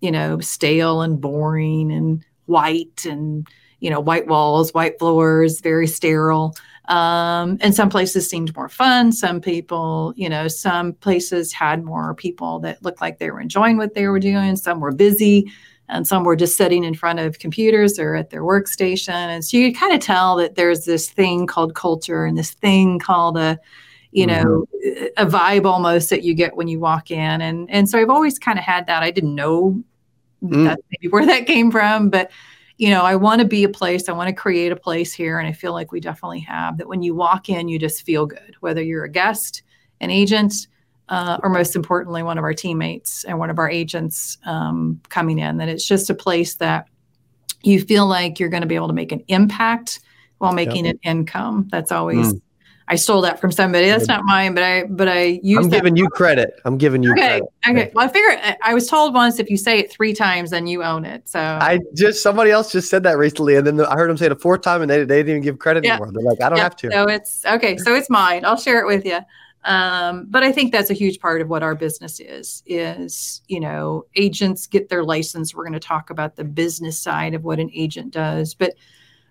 you 0.00 0.10
know, 0.10 0.40
stale 0.40 1.02
and 1.02 1.20
boring 1.20 1.92
and 1.92 2.24
white 2.46 3.04
and, 3.04 3.46
you 3.80 3.90
know, 3.90 4.00
white 4.00 4.26
walls, 4.26 4.74
white 4.74 4.98
floors, 4.98 5.60
very 5.60 5.86
sterile. 5.86 6.54
Um, 6.88 7.56
and 7.62 7.74
some 7.74 7.88
places 7.88 8.28
seemed 8.28 8.54
more 8.54 8.68
fun. 8.68 9.10
Some 9.12 9.40
people, 9.40 10.12
you 10.16 10.28
know, 10.28 10.48
some 10.48 10.92
places 10.92 11.52
had 11.52 11.82
more 11.82 12.14
people 12.14 12.58
that 12.60 12.82
looked 12.82 13.00
like 13.00 13.18
they 13.18 13.30
were 13.30 13.40
enjoying 13.40 13.78
what 13.78 13.94
they 13.94 14.06
were 14.06 14.20
doing. 14.20 14.56
Some 14.56 14.80
were 14.80 14.92
busy 14.92 15.50
and 15.88 16.06
some 16.06 16.24
were 16.24 16.36
just 16.36 16.56
sitting 16.56 16.84
in 16.84 16.94
front 16.94 17.20
of 17.20 17.38
computers 17.38 17.98
or 17.98 18.14
at 18.14 18.30
their 18.30 18.42
workstation. 18.42 19.14
And 19.14 19.44
so 19.44 19.56
you 19.56 19.74
kind 19.74 19.94
of 19.94 20.00
tell 20.00 20.36
that 20.36 20.56
there's 20.56 20.84
this 20.84 21.10
thing 21.10 21.46
called 21.46 21.74
culture 21.74 22.24
and 22.24 22.36
this 22.36 22.52
thing 22.52 22.98
called 22.98 23.38
a, 23.38 23.58
you 24.14 24.28
know, 24.28 24.64
mm-hmm. 24.72 25.06
a 25.16 25.26
vibe 25.26 25.66
almost 25.66 26.08
that 26.10 26.22
you 26.22 26.34
get 26.34 26.56
when 26.56 26.68
you 26.68 26.78
walk 26.78 27.10
in. 27.10 27.40
And 27.40 27.68
and 27.68 27.90
so 27.90 27.98
I've 27.98 28.10
always 28.10 28.38
kind 28.38 28.58
of 28.58 28.64
had 28.64 28.86
that. 28.86 29.02
I 29.02 29.10
didn't 29.10 29.34
know 29.34 29.82
mm. 30.40 30.64
that's 30.64 30.82
maybe 30.92 31.10
where 31.10 31.26
that 31.26 31.46
came 31.46 31.72
from. 31.72 32.10
But 32.10 32.30
you 32.78 32.90
know, 32.90 33.02
I 33.02 33.16
want 33.16 33.40
to 33.40 33.46
be 33.46 33.64
a 33.64 33.68
place, 33.68 34.08
I 34.08 34.12
want 34.12 34.28
to 34.28 34.34
create 34.34 34.70
a 34.70 34.76
place 34.76 35.12
here. 35.12 35.40
And 35.40 35.48
I 35.48 35.52
feel 35.52 35.72
like 35.72 35.90
we 35.90 35.98
definitely 35.98 36.40
have 36.40 36.78
that 36.78 36.86
when 36.86 37.02
you 37.02 37.14
walk 37.14 37.48
in, 37.48 37.68
you 37.68 37.78
just 37.78 38.06
feel 38.06 38.24
good, 38.24 38.54
whether 38.60 38.82
you're 38.82 39.04
a 39.04 39.10
guest, 39.10 39.62
an 40.00 40.10
agent, 40.10 40.68
uh, 41.08 41.38
or 41.42 41.50
most 41.50 41.74
importantly, 41.74 42.22
one 42.22 42.38
of 42.38 42.44
our 42.44 42.54
teammates 42.54 43.24
and 43.24 43.38
one 43.38 43.50
of 43.50 43.58
our 43.58 43.68
agents 43.68 44.38
um, 44.46 45.00
coming 45.08 45.40
in, 45.40 45.56
that 45.58 45.68
it's 45.68 45.86
just 45.86 46.08
a 46.08 46.14
place 46.14 46.54
that 46.54 46.88
you 47.62 47.80
feel 47.80 48.06
like 48.06 48.38
you're 48.38 48.48
going 48.48 48.62
to 48.62 48.68
be 48.68 48.76
able 48.76 48.88
to 48.88 48.94
make 48.94 49.12
an 49.12 49.24
impact 49.28 50.00
while 50.38 50.52
making 50.52 50.84
yep. 50.84 50.94
an 50.94 51.00
income. 51.02 51.68
That's 51.70 51.92
always 51.92 52.32
mm. 52.32 52.40
I 52.86 52.96
stole 52.96 53.22
that 53.22 53.40
from 53.40 53.50
somebody. 53.50 53.86
That's 53.86 54.08
not 54.08 54.24
mine, 54.24 54.54
but 54.54 54.62
I 54.62 54.84
but 54.84 55.08
I 55.08 55.40
use. 55.42 55.64
I'm 55.64 55.70
giving 55.70 55.96
you 55.96 56.08
credit. 56.10 56.60
I'm 56.66 56.76
giving 56.76 57.02
you 57.02 57.12
okay, 57.12 57.40
credit. 57.62 57.82
Okay. 57.82 57.92
Well, 57.94 58.04
I 58.04 58.08
figure 58.08 58.56
I 58.62 58.74
was 58.74 58.88
told 58.88 59.14
once 59.14 59.38
if 59.38 59.48
you 59.48 59.56
say 59.56 59.78
it 59.78 59.90
three 59.90 60.12
times, 60.12 60.50
then 60.50 60.66
you 60.66 60.82
own 60.82 61.06
it. 61.06 61.26
So 61.26 61.40
I 61.40 61.78
just 61.94 62.22
somebody 62.22 62.50
else 62.50 62.70
just 62.72 62.90
said 62.90 63.02
that 63.04 63.16
recently, 63.16 63.56
and 63.56 63.66
then 63.66 63.76
the, 63.76 63.88
I 63.88 63.94
heard 63.94 64.10
them 64.10 64.18
say 64.18 64.26
it 64.26 64.32
a 64.32 64.36
fourth 64.36 64.60
time, 64.60 64.82
and 64.82 64.90
they, 64.90 65.04
they 65.04 65.22
didn't 65.22 65.30
even 65.30 65.42
give 65.42 65.58
credit 65.58 65.84
yeah. 65.84 65.92
anymore. 65.92 66.12
They're 66.12 66.22
like, 66.22 66.42
I 66.42 66.50
don't 66.50 66.58
yeah. 66.58 66.64
have 66.64 66.76
to. 66.76 66.90
So 66.90 67.08
it's 67.08 67.46
okay. 67.46 67.78
So 67.78 67.94
it's 67.94 68.10
mine. 68.10 68.44
I'll 68.44 68.58
share 68.58 68.80
it 68.80 68.86
with 68.86 69.06
you. 69.06 69.20
Um, 69.64 70.26
but 70.28 70.42
I 70.42 70.52
think 70.52 70.70
that's 70.70 70.90
a 70.90 70.94
huge 70.94 71.20
part 71.20 71.40
of 71.40 71.48
what 71.48 71.62
our 71.62 71.74
business 71.74 72.20
is. 72.20 72.62
Is 72.66 73.40
you 73.48 73.60
know 73.60 74.04
agents 74.14 74.66
get 74.66 74.90
their 74.90 75.04
license. 75.04 75.54
We're 75.54 75.64
going 75.64 75.72
to 75.72 75.80
talk 75.80 76.10
about 76.10 76.36
the 76.36 76.44
business 76.44 76.98
side 76.98 77.32
of 77.32 77.44
what 77.44 77.58
an 77.58 77.70
agent 77.72 78.12
does, 78.12 78.52
but 78.52 78.74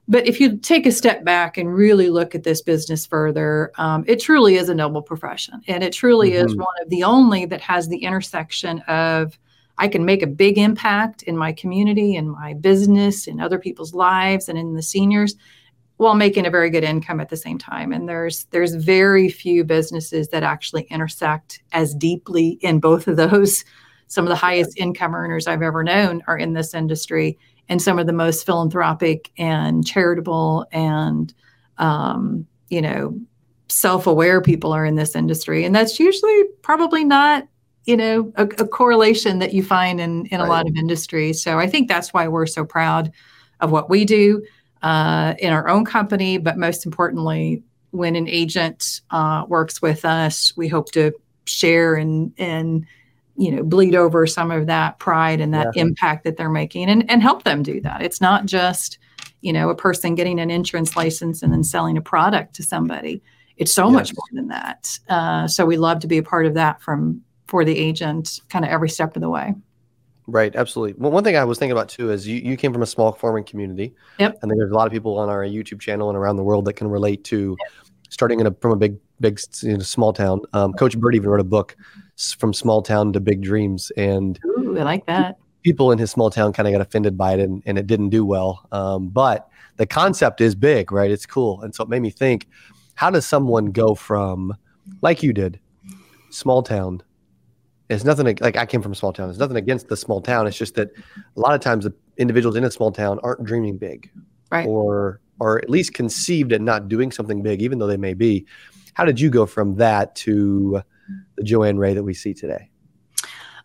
but 0.08 0.28
if 0.28 0.40
you 0.40 0.58
take 0.58 0.86
a 0.86 0.92
step 0.92 1.24
back 1.24 1.58
and 1.58 1.74
really 1.74 2.10
look 2.10 2.36
at 2.36 2.44
this 2.44 2.62
business 2.62 3.06
further, 3.06 3.72
um, 3.78 4.04
it 4.08 4.20
truly 4.20 4.56
is 4.56 4.70
a 4.70 4.76
noble 4.76 5.02
profession. 5.02 5.62
And 5.68 5.84
it 5.84 5.94
truly 5.94 6.32
mm-hmm. 6.32 6.46
is 6.46 6.56
one 6.56 6.76
of 6.82 6.90
the 6.90 7.04
only 7.04 7.46
that 7.46 7.62
has 7.62 7.88
the 7.88 8.04
intersection 8.04 8.80
of 8.82 9.38
I 9.78 9.88
can 9.88 10.06
make 10.06 10.22
a 10.22 10.28
big 10.28 10.58
impact 10.58 11.24
in 11.24 11.36
my 11.36 11.52
community, 11.52 12.16
in 12.16 12.30
my 12.30 12.54
business, 12.54 13.28
in 13.28 13.40
other 13.40 13.58
people's 13.58 13.94
lives, 13.94 14.48
and 14.48 14.58
in 14.58 14.76
the 14.76 14.84
seniors 14.84 15.36
while 15.98 16.16
making 16.16 16.46
a 16.46 16.50
very 16.50 16.70
good 16.70 16.84
income 16.84 17.20
at 17.20 17.30
the 17.30 17.38
same 17.38 17.58
time 17.58 17.94
and 17.94 18.10
there's 18.10 18.46
there's 18.46 18.76
very 18.76 19.30
few 19.30 19.64
businesses 19.64 20.30
that 20.30 20.44
actually 20.44 20.84
intersect 20.84 21.62
as 21.72 21.94
deeply 21.94 22.58
in 22.62 22.80
both 22.80 23.08
of 23.08 23.16
those 23.16 23.64
some 24.08 24.26
of 24.26 24.30
the 24.30 24.36
highest 24.36 24.78
income 24.78 25.16
earners 25.16 25.48
i've 25.48 25.62
ever 25.62 25.84
known 25.84 26.22
are 26.28 26.38
in 26.38 26.54
this 26.54 26.74
industry 26.74 27.38
and 27.70 27.82
some 27.82 28.00
of 28.00 28.08
the 28.08 28.14
most 28.14 28.46
philanthropic 28.46 29.32
and 29.38 29.86
charitable 29.86 30.66
and 30.72 31.34
um, 31.78 32.46
you 32.70 32.82
know 32.82 33.18
self-aware 33.70 34.42
people 34.42 34.72
are 34.72 34.86
in 34.86 34.96
this 34.96 35.16
industry 35.16 35.66
and 35.66 35.76
that's 35.76 36.00
usually 36.00 36.44
probably 36.62 37.04
not 37.04 37.48
you 37.86 37.98
know 37.98 38.32
a, 38.36 38.44
a 38.44 38.68
correlation 38.68 39.40
that 39.40 39.54
you 39.54 39.64
find 39.64 40.00
in 40.00 40.26
in 40.28 40.40
right. 40.40 40.48
a 40.48 40.50
lot 40.50 40.68
of 40.68 40.76
industries. 40.76 41.42
So 41.42 41.60
I 41.60 41.68
think 41.68 41.88
that's 41.88 42.14
why 42.14 42.28
we're 42.28 42.46
so 42.46 42.66
proud 42.66 43.12
of 43.60 43.72
what 43.72 43.90
we 43.90 44.06
do 44.06 44.44
uh, 44.82 45.34
in 45.40 45.54
our 45.54 45.68
own 45.70 45.86
company, 45.86 46.38
but 46.38 46.58
most 46.58 46.86
importantly, 46.86 47.64
when 47.92 48.16
an 48.16 48.28
agent 48.28 49.02
uh, 49.12 49.46
works 49.48 49.82
with 49.82 50.04
us, 50.06 50.56
we 50.58 50.68
hope 50.68 50.92
to 50.92 51.12
share 51.46 51.96
and 51.96 52.34
and 52.38 52.86
you 53.36 53.52
know 53.52 53.64
bleed 53.64 53.96
over 53.96 54.28
some 54.28 54.52
of 54.52 54.68
that 54.68 55.00
pride 55.00 55.42
and 55.42 55.54
that 55.54 55.68
yeah. 55.76 55.82
impact 55.82 56.24
that 56.24 56.38
they're 56.38 56.50
making 56.50 56.90
and, 56.90 57.10
and 57.10 57.22
help 57.22 57.44
them 57.44 57.64
do 57.64 57.82
that. 57.82 58.02
It's 58.02 58.22
not 58.22 58.46
just 58.46 59.00
you 59.42 59.54
know 59.54 59.70
a 59.70 59.76
person 59.76 60.16
getting 60.16 60.40
an 60.40 60.52
insurance 60.52 60.96
license 60.96 61.42
and 61.42 61.52
then 61.52 61.64
selling 61.64 61.98
a 61.98 62.02
product 62.02 62.56
to 62.56 62.64
somebody. 62.64 63.22
It's 63.58 63.74
so 63.74 63.86
yes. 63.86 63.94
much 63.94 64.14
more 64.16 64.42
than 64.42 64.48
that. 64.48 65.00
Uh, 65.10 65.48
so 65.48 65.66
we 65.66 65.78
love 65.78 66.00
to 66.00 66.08
be 66.08 66.18
a 66.18 66.24
part 66.24 66.46
of 66.46 66.56
that 66.56 66.82
from 66.82 67.22
for 67.48 67.64
the 67.64 67.78
agent 67.78 68.40
kind 68.50 68.66
of 68.66 68.72
every 68.72 68.90
step 68.90 69.16
of 69.16 69.22
the 69.22 69.30
way. 69.30 69.54
Right 70.26 70.56
absolutely. 70.56 70.96
Well 70.98 71.12
one 71.12 71.24
thing 71.24 71.36
i 71.36 71.44
was 71.44 71.58
thinking 71.58 71.74
about 71.74 71.90
too 71.90 72.12
is 72.12 72.28
you, 72.28 72.38
you 72.38 72.56
came 72.56 72.72
from 72.72 72.82
a 72.82 72.88
small 72.88 73.12
farming 73.12 73.44
community. 73.44 73.94
Yep. 74.20 74.40
And 74.42 74.52
there's 74.52 74.72
a 74.72 74.76
lot 74.76 74.88
of 74.88 74.94
people 74.94 75.18
on 75.18 75.30
our 75.30 75.44
youtube 75.44 75.82
channel 75.82 76.10
and 76.10 76.18
around 76.18 76.38
the 76.38 76.44
world 76.44 76.66
that 76.66 76.74
can 76.74 76.88
relate 76.88 77.24
to 77.26 77.58
yep. 77.60 77.86
starting 78.10 78.40
in 78.40 78.48
a, 78.48 78.52
from 78.62 78.72
a 78.72 78.76
big 78.78 78.98
big 79.20 79.40
you 79.62 79.74
know, 79.74 79.80
small 79.80 80.14
town. 80.14 80.42
Um, 80.54 80.74
coach 80.74 80.98
bird 80.98 81.16
even 81.16 81.30
wrote 81.30 81.40
a 81.40 81.46
book 81.46 81.76
from 82.32 82.54
small 82.54 82.82
town 82.82 83.12
to 83.14 83.20
big 83.20 83.42
dreams. 83.42 83.92
And 83.98 84.40
Ooh, 84.46 84.78
I 84.78 84.84
like 84.84 85.06
that. 85.08 85.38
People 85.64 85.92
in 85.92 86.00
his 86.00 86.12
small 86.12 86.30
town 86.30 86.54
kind 86.54 86.68
of 86.68 86.74
got 86.74 86.82
offended 86.82 87.18
by 87.18 87.34
it 87.34 87.40
and, 87.40 87.62
and 87.66 87.78
it 87.78 87.88
didn't 87.88 88.10
do 88.10 88.26
well. 88.26 88.66
Um, 88.72 89.10
but 89.10 89.50
the 89.78 89.86
concept 89.86 90.40
is 90.40 90.56
big, 90.56 90.92
right? 90.92 91.12
It's 91.12 91.26
cool. 91.26 91.62
And 91.62 91.74
so 91.74 91.84
it 91.84 91.90
made 91.90 92.02
me 92.02 92.10
think 92.10 92.48
how 92.96 93.10
does 93.10 93.26
someone 93.26 93.68
go 93.68 93.96
from, 93.96 94.56
like 95.02 95.24
you 95.24 95.34
did, 95.34 95.60
small 96.30 96.64
town? 96.64 97.02
It's 97.90 98.04
nothing 98.04 98.38
like 98.40 98.56
I 98.56 98.66
came 98.66 98.82
from 98.82 98.92
a 98.92 98.96
small 98.96 99.14
town. 99.14 99.30
It's 99.30 99.40
nothing 99.40 99.58
against 99.58 99.88
the 99.88 99.98
small 99.98 100.22
town. 100.22 100.48
It's 100.48 100.58
just 100.58 100.76
that 100.76 100.90
a 101.36 101.40
lot 101.40 101.54
of 101.54 101.62
times 101.62 101.86
the 101.86 101.94
individuals 102.18 102.56
in 102.56 102.64
a 102.64 102.72
small 102.72 102.92
town 102.92 103.20
aren't 103.24 103.44
dreaming 103.44 103.78
big, 103.78 104.10
right? 104.52 104.66
Or 104.66 105.20
or 105.40 105.58
at 105.60 105.70
least 105.70 105.94
conceived 105.94 106.54
at 106.54 106.62
not 106.62 106.88
doing 106.88 107.12
something 107.12 107.42
big, 107.42 107.62
even 107.62 107.80
though 107.80 107.88
they 107.88 107.98
may 107.98 108.14
be. 108.14 108.46
How 108.94 109.06
did 109.06 109.20
you 109.20 109.30
go 109.30 109.46
from 109.46 109.76
that 109.76 110.16
to 110.18 110.82
the 111.36 111.44
Joanne 111.44 111.78
Ray 111.78 111.94
that 111.94 112.04
we 112.04 112.14
see 112.14 112.34
today? 112.34 112.70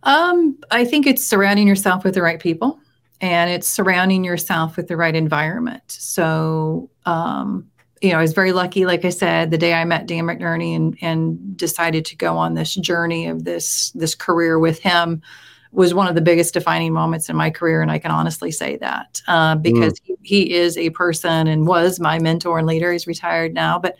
Um, 0.05 0.57
I 0.71 0.85
think 0.85 1.07
it's 1.07 1.25
surrounding 1.25 1.67
yourself 1.67 2.05
with 2.05 2.15
the 2.15 2.23
right 2.23 2.41
people 2.41 2.81
and 3.21 3.51
it's 3.51 3.69
surrounding 3.69 4.25
yourself 4.25 4.77
with 4.77 4.89
the 4.89 4.97
right 4.97 5.15
environment. 5.15 5.83
So, 5.89 6.91
um, 7.05 7.69
you 8.01 8.13
know, 8.13 8.19
I 8.19 8.23
was 8.23 8.33
very 8.33 8.53
lucky, 8.53 8.87
like 8.87 9.05
I 9.05 9.09
said, 9.09 9.51
the 9.51 9.59
day 9.59 9.75
I 9.75 9.85
met 9.85 10.07
Dan 10.07 10.25
McNerney 10.25 10.77
and, 10.77 10.97
and 11.01 11.57
decided 11.57 12.05
to 12.07 12.17
go 12.17 12.37
on 12.37 12.55
this 12.55 12.75
journey 12.75 13.27
of 13.27 13.45
this 13.45 13.91
this 13.91 14.15
career 14.15 14.59
with 14.59 14.79
him 14.79 15.21
was 15.73 15.93
one 15.93 16.07
of 16.07 16.15
the 16.15 16.21
biggest 16.21 16.55
defining 16.55 16.93
moments 16.93 17.29
in 17.29 17.37
my 17.37 17.51
career, 17.51 17.83
and 17.83 17.91
I 17.91 17.99
can 17.99 18.11
honestly 18.11 18.51
say 18.51 18.77
that 18.77 19.21
uh, 19.27 19.57
because 19.57 19.95
mm. 19.95 20.01
he, 20.05 20.17
he, 20.23 20.55
is 20.55 20.79
a 20.79 20.91
person 20.91 21.47
and 21.47 21.67
was 21.67 22.01
my 22.01 22.19
mentor 22.19 22.59
and 22.59 22.67
leader. 22.67 22.93
He's 22.93 23.07
retired 23.07 23.53
now, 23.53 23.79
but 23.79 23.97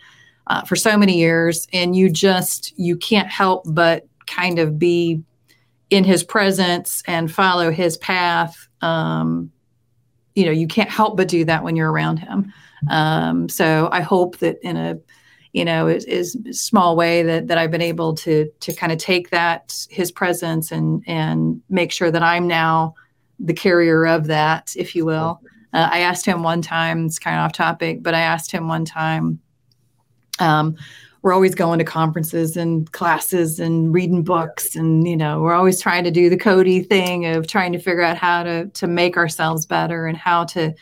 uh, 0.49 0.63
for 0.63 0.75
so 0.75 0.97
many 0.97 1.17
years 1.17 1.67
and 1.71 1.95
you 1.95 2.09
just 2.09 2.73
you 2.77 2.97
can't 2.97 3.29
help 3.29 3.63
but 3.67 4.07
kind 4.27 4.59
of 4.59 4.77
be 4.77 5.21
in 5.89 6.03
his 6.03 6.23
presence 6.23 7.01
and 7.07 7.31
follow 7.31 7.71
his 7.71 7.97
path. 7.97 8.67
Um, 8.81 9.51
you 10.35 10.45
know 10.45 10.51
you 10.51 10.67
can't 10.67 10.89
help 10.89 11.17
but 11.17 11.27
do 11.27 11.43
that 11.45 11.63
when 11.63 11.75
you're 11.75 11.91
around 11.91 12.17
him. 12.17 12.53
Um, 12.89 13.49
so 13.49 13.89
i 13.91 13.99
hope 13.99 14.37
that 14.37 14.57
in 14.61 14.77
a 14.77 14.97
you 15.51 15.65
know 15.65 15.87
is, 15.87 16.05
is 16.05 16.37
small 16.51 16.95
way 16.95 17.23
that 17.23 17.47
that 17.47 17.57
i've 17.57 17.71
been 17.71 17.81
able 17.81 18.13
to 18.15 18.49
to 18.61 18.73
kind 18.73 18.91
of 18.91 18.97
take 18.99 19.31
that 19.31 19.85
his 19.89 20.11
presence 20.11 20.71
and 20.71 21.03
and 21.07 21.61
make 21.69 21.91
sure 21.91 22.09
that 22.11 22.23
i'm 22.23 22.47
now 22.47 22.93
the 23.39 23.53
carrier 23.53 24.05
of 24.05 24.27
that 24.27 24.73
if 24.77 24.95
you 24.95 25.05
will. 25.05 25.41
Uh, 25.73 25.89
i 25.91 25.99
asked 25.99 26.25
him 26.25 26.41
one 26.41 26.61
time 26.61 27.05
it's 27.05 27.19
kind 27.19 27.35
of 27.37 27.43
off 27.43 27.51
topic 27.51 28.01
but 28.01 28.13
i 28.13 28.21
asked 28.21 28.51
him 28.51 28.67
one 28.67 28.85
time 28.85 29.39
um, 30.39 30.75
we're 31.21 31.33
always 31.33 31.53
going 31.53 31.79
to 31.79 31.85
conferences 31.85 32.55
and 32.55 32.91
classes 32.91 33.59
and 33.59 33.93
reading 33.93 34.23
books 34.23 34.75
and 34.75 35.07
you 35.07 35.17
know 35.17 35.41
we're 35.41 35.53
always 35.53 35.81
trying 35.81 36.03
to 36.03 36.11
do 36.11 36.29
the 36.29 36.37
cody 36.37 36.81
thing 36.81 37.25
of 37.25 37.47
trying 37.47 37.71
to 37.73 37.79
figure 37.79 38.01
out 38.01 38.17
how 38.17 38.43
to 38.43 38.67
to 38.67 38.87
make 38.87 39.17
ourselves 39.17 39.65
better 39.65 40.05
and 40.05 40.17
how 40.17 40.43
to 40.45 40.73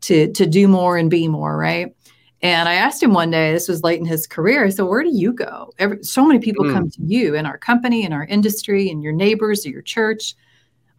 to 0.00 0.32
to 0.32 0.46
do 0.46 0.68
more 0.68 0.96
and 0.96 1.10
be 1.10 1.28
more 1.28 1.56
right? 1.56 1.94
And 2.42 2.68
i 2.68 2.74
asked 2.74 3.02
him 3.02 3.12
one 3.12 3.30
day 3.30 3.52
this 3.52 3.68
was 3.68 3.82
late 3.82 4.00
in 4.00 4.06
his 4.06 4.26
career 4.26 4.70
so 4.70 4.86
where 4.86 5.02
do 5.02 5.10
you 5.10 5.32
go? 5.32 5.72
Every, 5.78 6.02
so 6.02 6.24
many 6.26 6.40
people 6.40 6.64
mm. 6.64 6.72
come 6.72 6.90
to 6.90 7.02
you 7.02 7.34
in 7.34 7.46
our 7.46 7.58
company 7.58 8.04
in 8.04 8.12
our 8.12 8.24
industry 8.24 8.88
in 8.88 9.02
your 9.02 9.12
neighbors 9.12 9.66
or 9.66 9.70
your 9.70 9.82
church. 9.82 10.34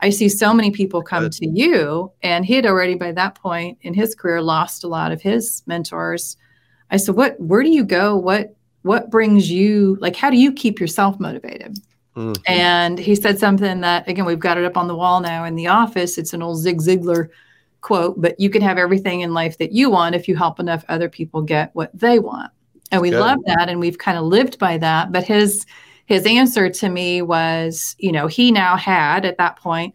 I 0.02 0.10
see 0.10 0.28
so 0.28 0.54
many 0.54 0.72
people 0.72 1.02
come 1.02 1.30
to 1.30 1.48
you 1.48 2.12
and 2.22 2.46
he 2.46 2.54
had 2.56 2.66
already 2.66 2.96
by 2.96 3.14
that 3.14 3.36
point 3.36 3.78
in 3.82 3.94
his 3.94 4.14
career 4.14 4.42
lost 4.42 4.84
a 4.84 4.88
lot 4.88 5.12
of 5.12 5.22
his 5.22 5.64
mentors 5.68 6.38
I 6.92 6.98
said, 6.98 7.16
what, 7.16 7.40
where 7.40 7.64
do 7.64 7.70
you 7.70 7.84
go? 7.84 8.16
What, 8.16 8.56
what 8.84 9.10
brings 9.10 9.50
you, 9.50 9.98
like, 10.00 10.16
how 10.16 10.30
do 10.30 10.38
you 10.38 10.52
keep 10.52 10.80
yourself 10.80 11.20
motivated? 11.20 11.78
Mm-hmm. 12.16 12.42
And 12.48 13.00
he 13.00 13.16
said 13.16 13.40
something 13.40 13.82
that, 13.82 14.08
again, 14.08 14.26
we've 14.26 14.40
got 14.40 14.58
it 14.58 14.64
up 14.64 14.78
on 14.78 14.88
the 14.88 14.96
wall 14.96 15.20
now 15.20 15.44
in 15.44 15.56
the 15.56 15.68
office. 15.68 16.18
It's 16.18 16.34
an 16.34 16.42
old 16.42 16.60
Zig 16.60 16.78
Ziglar 16.78 17.30
quote, 17.82 18.20
but 18.22 18.40
you 18.40 18.50
can 18.50 18.62
have 18.62 18.78
everything 18.78 19.22
in 19.22 19.34
life 19.34 19.58
that 19.58 19.72
you 19.72 19.90
want 19.90 20.16
if 20.16 20.28
you 20.28 20.36
help 20.36 20.60
enough 20.60 20.86
other 20.88 21.10
people 21.10 21.42
get 21.42 21.72
what 21.74 21.92
they 21.94 22.20
want. 22.20 22.52
And 22.92 23.02
we 23.02 23.10
Good. 23.10 23.20
love 23.20 23.40
that. 23.48 23.68
And 23.68 23.80
we've 23.80 23.98
kind 23.98 24.18
of 24.18 24.24
lived 24.24 24.60
by 24.60 24.78
that. 24.78 25.12
But 25.12 25.24
his, 25.24 25.66
his 26.06 26.26
answer 26.26 26.70
to 26.70 26.90
me 26.90 27.22
was, 27.22 27.96
you 28.00 28.12
know, 28.12 28.28
he 28.28 28.52
now 28.52 28.78
had 28.78 29.26
at 29.26 29.38
that 29.38 29.58
point 29.58 29.94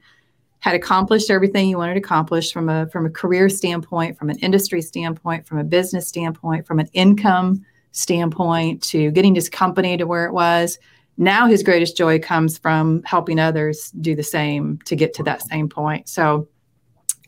had 0.60 0.74
accomplished 0.74 1.30
everything 1.30 1.68
you 1.68 1.78
wanted 1.78 1.94
to 1.94 2.00
accomplish 2.00 2.52
from 2.52 2.68
a 2.68 2.86
from 2.88 3.06
a 3.06 3.10
career 3.10 3.48
standpoint, 3.48 4.16
from 4.18 4.30
an 4.30 4.38
industry 4.38 4.82
standpoint, 4.82 5.46
from 5.46 5.58
a 5.58 5.64
business 5.64 6.06
standpoint, 6.06 6.66
from 6.66 6.78
an 6.78 6.88
income 6.92 7.64
standpoint, 7.92 8.82
to 8.82 9.10
getting 9.10 9.34
his 9.34 9.48
company 9.48 9.96
to 9.96 10.06
where 10.06 10.26
it 10.26 10.32
was. 10.32 10.78
Now 11.16 11.46
his 11.46 11.62
greatest 11.62 11.96
joy 11.96 12.18
comes 12.18 12.56
from 12.56 13.02
helping 13.04 13.38
others 13.38 13.90
do 14.00 14.14
the 14.14 14.22
same 14.22 14.78
to 14.84 14.96
get 14.96 15.12
to 15.14 15.22
that 15.24 15.42
same 15.42 15.68
point. 15.68 16.08
So 16.08 16.48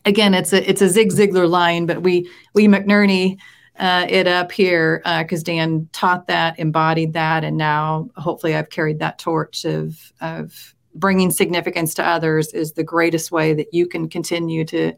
again, 0.05 0.33
it's 0.33 0.53
a 0.53 0.67
it's 0.69 0.81
a 0.81 0.89
Zig 0.89 1.11
Ziglar 1.11 1.49
line, 1.49 1.85
but 1.85 2.01
we 2.01 2.29
we 2.53 2.67
McNerney 2.67 3.37
uh, 3.79 4.05
it 4.07 4.27
up 4.27 4.51
here 4.51 5.01
because 5.19 5.41
uh, 5.41 5.45
Dan 5.45 5.89
taught 5.91 6.27
that, 6.27 6.59
embodied 6.59 7.13
that, 7.13 7.43
and 7.43 7.57
now 7.57 8.09
hopefully 8.15 8.55
I've 8.55 8.69
carried 8.69 8.99
that 8.99 9.17
torch 9.17 9.65
of 9.65 10.13
of 10.21 10.72
bringing 10.95 11.31
significance 11.31 11.93
to 11.95 12.05
others 12.05 12.53
is 12.53 12.73
the 12.73 12.83
greatest 12.83 13.31
way 13.31 13.53
that 13.53 13.73
you 13.73 13.87
can 13.87 14.09
continue 14.09 14.65
to 14.65 14.93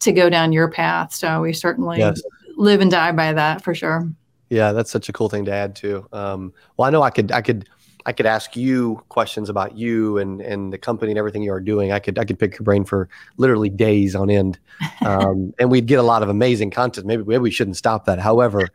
to 0.00 0.12
go 0.12 0.28
down 0.28 0.52
your 0.52 0.68
path. 0.68 1.12
So 1.14 1.42
we 1.42 1.52
certainly 1.52 1.98
yes. 1.98 2.20
live 2.56 2.80
and 2.80 2.90
die 2.90 3.12
by 3.12 3.32
that 3.32 3.62
for 3.62 3.74
sure. 3.74 4.08
Yeah, 4.50 4.72
that's 4.72 4.90
such 4.90 5.08
a 5.08 5.12
cool 5.12 5.28
thing 5.28 5.44
to 5.46 5.52
add 5.52 5.74
too. 5.74 6.06
Um, 6.12 6.52
well, 6.76 6.86
I 6.86 6.90
know 6.90 7.02
I 7.02 7.10
could 7.10 7.32
I 7.32 7.42
could 7.42 7.68
I 8.06 8.12
could 8.12 8.26
ask 8.26 8.54
you 8.56 9.02
questions 9.08 9.48
about 9.48 9.76
you 9.76 10.18
and 10.18 10.40
and 10.40 10.72
the 10.72 10.78
company 10.78 11.10
and 11.10 11.18
everything 11.18 11.42
you 11.42 11.52
are 11.52 11.60
doing. 11.60 11.92
I 11.92 11.98
could 11.98 12.18
I 12.18 12.24
could 12.24 12.38
pick 12.38 12.52
your 12.52 12.64
brain 12.64 12.84
for 12.84 13.08
literally 13.38 13.70
days 13.70 14.14
on 14.14 14.30
end, 14.30 14.58
um, 15.06 15.54
and 15.58 15.70
we'd 15.70 15.86
get 15.86 15.98
a 15.98 16.02
lot 16.02 16.22
of 16.22 16.28
amazing 16.28 16.70
content. 16.70 17.06
Maybe 17.06 17.24
maybe 17.24 17.40
we 17.40 17.50
shouldn't 17.50 17.76
stop 17.76 18.04
that. 18.04 18.18
However, 18.18 18.68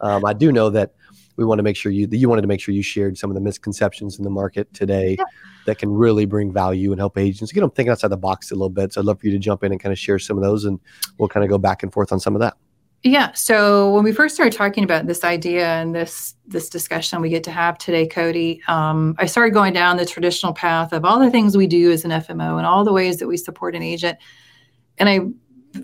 um, 0.00 0.24
I 0.24 0.32
do 0.32 0.52
know 0.52 0.70
that 0.70 0.94
we 1.36 1.44
want 1.44 1.58
to 1.58 1.62
make 1.62 1.76
sure 1.76 1.92
you 1.92 2.08
you 2.10 2.28
wanted 2.28 2.42
to 2.42 2.48
make 2.48 2.60
sure 2.60 2.74
you 2.74 2.82
shared 2.82 3.18
some 3.18 3.30
of 3.30 3.34
the 3.34 3.40
misconceptions 3.40 4.18
in 4.18 4.24
the 4.24 4.30
market 4.30 4.72
today. 4.72 5.16
Yeah 5.18 5.24
that 5.66 5.78
can 5.78 5.92
really 5.92 6.24
bring 6.24 6.52
value 6.52 6.92
and 6.92 7.00
help 7.00 7.18
agents 7.18 7.52
get 7.52 7.60
them 7.60 7.70
thinking 7.70 7.92
outside 7.92 8.08
the 8.08 8.16
box 8.16 8.50
a 8.50 8.54
little 8.54 8.70
bit. 8.70 8.94
So 8.94 9.00
I'd 9.00 9.04
love 9.04 9.20
for 9.20 9.26
you 9.26 9.32
to 9.32 9.38
jump 9.38 9.62
in 9.62 9.72
and 9.72 9.80
kind 9.80 9.92
of 9.92 9.98
share 9.98 10.18
some 10.18 10.38
of 10.38 10.42
those, 10.42 10.64
and 10.64 10.80
we'll 11.18 11.28
kind 11.28 11.44
of 11.44 11.50
go 11.50 11.58
back 11.58 11.82
and 11.82 11.92
forth 11.92 12.12
on 12.12 12.18
some 12.18 12.34
of 12.34 12.40
that. 12.40 12.56
Yeah. 13.02 13.32
So 13.34 13.92
when 13.92 14.02
we 14.02 14.12
first 14.12 14.34
started 14.34 14.56
talking 14.56 14.82
about 14.82 15.06
this 15.06 15.22
idea 15.22 15.66
and 15.66 15.94
this 15.94 16.34
this 16.46 16.68
discussion 16.68 17.20
we 17.20 17.28
get 17.28 17.44
to 17.44 17.50
have 17.50 17.76
today, 17.78 18.06
Cody, 18.06 18.62
um, 18.68 19.14
I 19.18 19.26
started 19.26 19.52
going 19.52 19.74
down 19.74 19.96
the 19.96 20.06
traditional 20.06 20.52
path 20.52 20.92
of 20.92 21.04
all 21.04 21.18
the 21.18 21.30
things 21.30 21.56
we 21.56 21.66
do 21.66 21.92
as 21.92 22.04
an 22.04 22.10
FMO 22.10 22.56
and 22.56 22.66
all 22.66 22.84
the 22.84 22.92
ways 22.92 23.18
that 23.18 23.28
we 23.28 23.36
support 23.36 23.76
an 23.76 23.82
agent, 23.82 24.18
and 24.98 25.08
I 25.08 25.20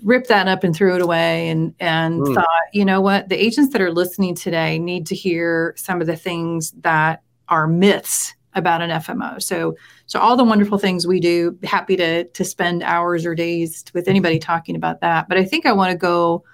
ripped 0.02 0.28
that 0.28 0.48
up 0.48 0.64
and 0.64 0.74
threw 0.74 0.94
it 0.94 1.02
away 1.02 1.48
and 1.48 1.74
and 1.80 2.20
mm. 2.20 2.34
thought, 2.34 2.46
you 2.72 2.84
know 2.84 3.00
what, 3.00 3.28
the 3.28 3.42
agents 3.42 3.72
that 3.72 3.82
are 3.82 3.92
listening 3.92 4.34
today 4.34 4.78
need 4.78 5.06
to 5.06 5.14
hear 5.14 5.74
some 5.76 6.00
of 6.00 6.06
the 6.06 6.16
things 6.16 6.72
that 6.80 7.22
are 7.48 7.66
myths 7.66 8.34
about 8.54 8.82
an 8.82 8.90
FMO. 8.90 9.42
So 9.42 9.74
so 10.06 10.20
all 10.20 10.36
the 10.36 10.44
wonderful 10.44 10.78
things 10.78 11.06
we 11.06 11.20
do, 11.20 11.58
happy 11.62 11.96
to 11.96 12.24
to 12.24 12.44
spend 12.44 12.82
hours 12.82 13.24
or 13.24 13.34
days 13.34 13.84
with 13.94 14.08
anybody 14.08 14.38
talking 14.38 14.76
about 14.76 15.00
that. 15.00 15.28
But 15.28 15.38
I 15.38 15.44
think 15.44 15.66
I 15.66 15.72
want 15.72 15.90
to 15.90 15.96
go 15.96 16.44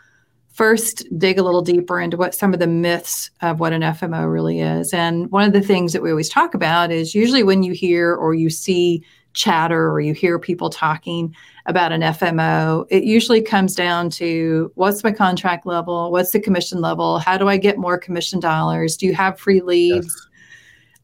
first 0.59 1.05
dig 1.17 1.39
a 1.39 1.43
little 1.43 1.63
deeper 1.63 2.01
into 2.01 2.17
what 2.17 2.35
some 2.35 2.53
of 2.53 2.59
the 2.59 2.67
myths 2.67 3.31
of 3.43 3.61
what 3.61 3.73
an 3.73 3.83
FMO 3.83 4.31
really 4.31 4.59
is. 4.59 4.93
And 4.93 5.31
one 5.31 5.45
of 5.45 5.53
the 5.53 5.61
things 5.61 5.93
that 5.93 6.03
we 6.03 6.11
always 6.11 6.29
talk 6.29 6.53
about 6.53 6.91
is 6.91 7.15
usually 7.15 7.45
when 7.45 7.63
you 7.63 7.73
hear 7.73 8.13
or 8.13 8.35
you 8.35 8.51
see 8.51 9.05
chatter 9.39 9.91
or 9.91 10.01
you 10.01 10.13
hear 10.13 10.39
people 10.39 10.69
talking 10.69 11.35
about 11.67 11.93
an 11.93 12.03
FMO, 12.03 12.87
it 12.91 13.05
usually 13.05 13.41
comes 13.41 13.75
down 13.75 14.11
to 14.11 14.71
what's 14.75 15.05
my 15.05 15.13
contract 15.13 15.65
level? 15.65 16.11
What's 16.11 16.33
the 16.33 16.41
commission 16.41 16.81
level? 16.81 17.19
How 17.19 17.39
do 17.39 17.49
I 17.49 17.57
get 17.57 17.79
more 17.79 17.99
commission 17.99 18.41
dollars? 18.41 18.97
Do 18.97 19.07
you 19.07 19.15
have 19.15 19.39
free 19.39 19.61
leads? 19.61 20.07
Yes 20.07 20.29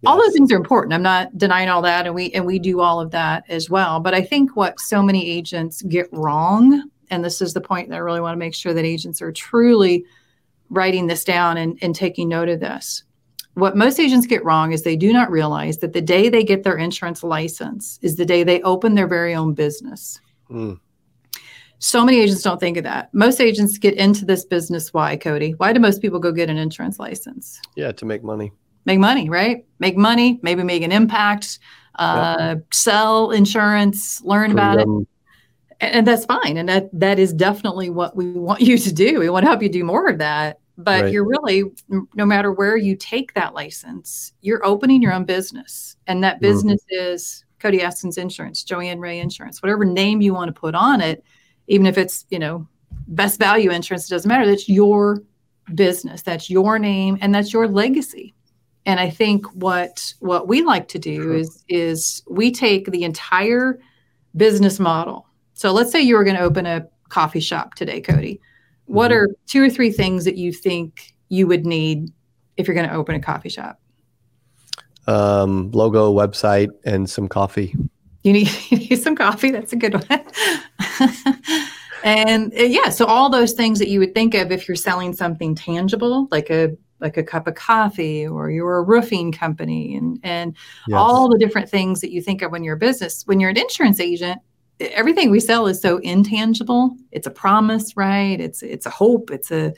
Yes. 0.04 0.10
All 0.10 0.22
those 0.22 0.34
things 0.34 0.52
are 0.52 0.56
important. 0.56 0.92
I'm 0.92 1.02
not 1.02 1.38
denying 1.38 1.70
all 1.70 1.80
that, 1.80 2.04
and 2.04 2.14
we 2.14 2.30
and 2.32 2.44
we 2.44 2.58
do 2.58 2.80
all 2.80 3.00
of 3.00 3.10
that 3.12 3.44
as 3.48 3.70
well. 3.70 4.00
But 4.00 4.12
I 4.12 4.20
think 4.20 4.54
what 4.54 4.78
so 4.78 5.02
many 5.02 5.26
agents 5.26 5.80
get 5.80 6.08
wrong, 6.12 6.90
and 7.08 7.24
this 7.24 7.40
is 7.40 7.54
the 7.54 7.62
point 7.62 7.88
that 7.88 7.96
I 7.96 8.00
really 8.00 8.20
want 8.20 8.34
to 8.34 8.38
make 8.38 8.54
sure 8.54 8.74
that 8.74 8.84
agents 8.84 9.22
are 9.22 9.32
truly 9.32 10.04
writing 10.68 11.06
this 11.06 11.24
down 11.24 11.56
and, 11.56 11.78
and 11.80 11.94
taking 11.94 12.28
note 12.28 12.50
of 12.50 12.60
this. 12.60 13.02
What 13.54 13.76
most 13.76 14.00
agents 14.00 14.26
get 14.26 14.44
wrong 14.44 14.72
is 14.72 14.82
they 14.82 14.96
do 14.96 15.12
not 15.12 15.30
realize 15.30 15.78
that 15.78 15.92
the 15.92 16.00
day 16.00 16.28
they 16.28 16.42
get 16.42 16.64
their 16.64 16.76
insurance 16.76 17.22
license 17.22 17.98
is 18.02 18.16
the 18.16 18.24
day 18.24 18.42
they 18.42 18.60
open 18.62 18.94
their 18.94 19.06
very 19.06 19.34
own 19.34 19.54
business. 19.54 20.20
Mm. 20.50 20.80
So 21.78 22.04
many 22.04 22.18
agents 22.18 22.42
don't 22.42 22.58
think 22.58 22.76
of 22.76 22.84
that. 22.84 23.12
Most 23.14 23.40
agents 23.40 23.78
get 23.78 23.94
into 23.94 24.24
this 24.24 24.44
business. 24.44 24.92
Why, 24.92 25.16
Cody? 25.16 25.52
Why 25.52 25.72
do 25.72 25.80
most 25.80 26.02
people 26.02 26.18
go 26.18 26.32
get 26.32 26.50
an 26.50 26.56
insurance 26.56 26.98
license? 26.98 27.60
Yeah, 27.76 27.92
to 27.92 28.04
make 28.04 28.24
money. 28.24 28.52
Make 28.86 28.98
money, 28.98 29.30
right? 29.30 29.64
Make 29.78 29.96
money, 29.96 30.40
maybe 30.42 30.62
make 30.62 30.82
an 30.82 30.92
impact, 30.92 31.58
uh, 31.98 32.36
yeah. 32.38 32.54
sell 32.72 33.30
insurance, 33.30 34.20
learn 34.22 34.50
about 34.50 34.80
it 34.80 34.88
and 35.80 36.06
that's 36.06 36.24
fine 36.24 36.56
and 36.56 36.68
that 36.68 36.88
that 36.92 37.18
is 37.18 37.32
definitely 37.32 37.90
what 37.90 38.16
we 38.16 38.30
want 38.32 38.60
you 38.60 38.78
to 38.78 38.92
do 38.92 39.18
we 39.18 39.28
want 39.28 39.44
to 39.44 39.48
help 39.48 39.62
you 39.62 39.68
do 39.68 39.84
more 39.84 40.08
of 40.08 40.18
that 40.18 40.58
but 40.76 41.04
right. 41.04 41.12
you're 41.12 41.26
really 41.26 41.64
no 42.14 42.26
matter 42.26 42.52
where 42.52 42.76
you 42.76 42.96
take 42.96 43.32
that 43.34 43.54
license 43.54 44.32
you're 44.40 44.64
opening 44.64 45.00
your 45.00 45.12
own 45.12 45.24
business 45.24 45.96
and 46.06 46.22
that 46.22 46.36
mm-hmm. 46.36 46.42
business 46.42 46.80
mm-hmm. 46.92 47.12
is 47.12 47.44
cody 47.60 47.80
askins 47.80 48.18
insurance 48.18 48.64
joanne 48.64 49.00
ray 49.00 49.18
insurance 49.18 49.62
whatever 49.62 49.84
name 49.84 50.20
you 50.20 50.34
want 50.34 50.52
to 50.52 50.60
put 50.60 50.74
on 50.74 51.00
it 51.00 51.24
even 51.68 51.86
if 51.86 51.96
it's 51.96 52.26
you 52.30 52.38
know 52.38 52.66
best 53.08 53.38
value 53.38 53.70
insurance 53.70 54.06
it 54.06 54.10
doesn't 54.10 54.28
matter 54.28 54.46
that's 54.46 54.68
your 54.68 55.22
business 55.74 56.22
that's 56.22 56.50
your 56.50 56.78
name 56.78 57.16
and 57.20 57.34
that's 57.34 57.52
your 57.52 57.68
legacy 57.68 58.34
and 58.84 59.00
i 59.00 59.08
think 59.08 59.46
what 59.54 60.12
what 60.20 60.48
we 60.48 60.62
like 60.62 60.88
to 60.88 60.98
do 60.98 61.22
sure. 61.22 61.34
is 61.34 61.64
is 61.68 62.22
we 62.28 62.50
take 62.50 62.90
the 62.90 63.04
entire 63.04 63.78
business 64.36 64.80
model 64.80 65.26
so 65.54 65.72
let's 65.72 65.92
say 65.92 66.02
you 66.02 66.16
were 66.16 66.24
going 66.24 66.36
to 66.36 66.42
open 66.42 66.66
a 66.66 66.86
coffee 67.08 67.40
shop 67.40 67.74
today 67.74 68.00
cody 68.00 68.40
what 68.86 69.10
mm-hmm. 69.10 69.32
are 69.32 69.36
two 69.46 69.62
or 69.62 69.70
three 69.70 69.90
things 69.90 70.24
that 70.24 70.36
you 70.36 70.52
think 70.52 71.14
you 71.28 71.46
would 71.46 71.66
need 71.66 72.10
if 72.56 72.66
you're 72.66 72.74
going 72.74 72.88
to 72.88 72.94
open 72.94 73.14
a 73.14 73.20
coffee 73.20 73.48
shop 73.48 73.80
um, 75.06 75.70
logo 75.72 76.12
website 76.12 76.70
and 76.84 77.08
some 77.08 77.28
coffee 77.28 77.74
you 78.24 78.32
need, 78.32 78.50
you 78.70 78.78
need 78.78 78.96
some 78.96 79.14
coffee. 79.14 79.52
That's 79.52 79.72
a 79.72 79.76
good 79.76 79.94
one. 79.94 80.24
and 82.04 82.52
uh, 82.58 82.62
yeah, 82.62 82.88
so 82.88 83.04
all 83.04 83.30
those 83.30 83.52
things 83.52 83.78
that 83.78 83.88
you 83.88 84.00
would 84.00 84.14
think 84.14 84.34
of 84.34 84.50
if 84.50 84.66
you're 84.66 84.74
selling 84.74 85.12
something 85.12 85.54
tangible, 85.54 86.26
like 86.32 86.50
a 86.50 86.76
like 87.00 87.16
a 87.16 87.22
cup 87.22 87.46
of 87.46 87.54
coffee 87.54 88.26
or 88.26 88.50
you're 88.50 88.78
a 88.78 88.82
roofing 88.82 89.30
company 89.30 89.94
and 89.94 90.18
and 90.22 90.56
yes. 90.88 90.96
all 90.96 91.28
the 91.28 91.38
different 91.38 91.68
things 91.68 92.00
that 92.00 92.10
you 92.10 92.22
think 92.22 92.40
of 92.40 92.50
when 92.50 92.64
you're 92.64 92.76
a 92.76 92.78
business. 92.78 93.22
When 93.26 93.38
you're 93.38 93.50
an 93.50 93.58
insurance 93.58 94.00
agent, 94.00 94.40
everything 94.80 95.30
we 95.30 95.40
sell 95.40 95.66
is 95.66 95.80
so 95.80 95.98
intangible. 95.98 96.96
It's 97.12 97.26
a 97.26 97.30
promise, 97.30 97.96
right? 97.96 98.40
It's 98.40 98.62
it's 98.62 98.86
a 98.86 98.90
hope. 98.90 99.30
It's 99.30 99.50
a 99.50 99.72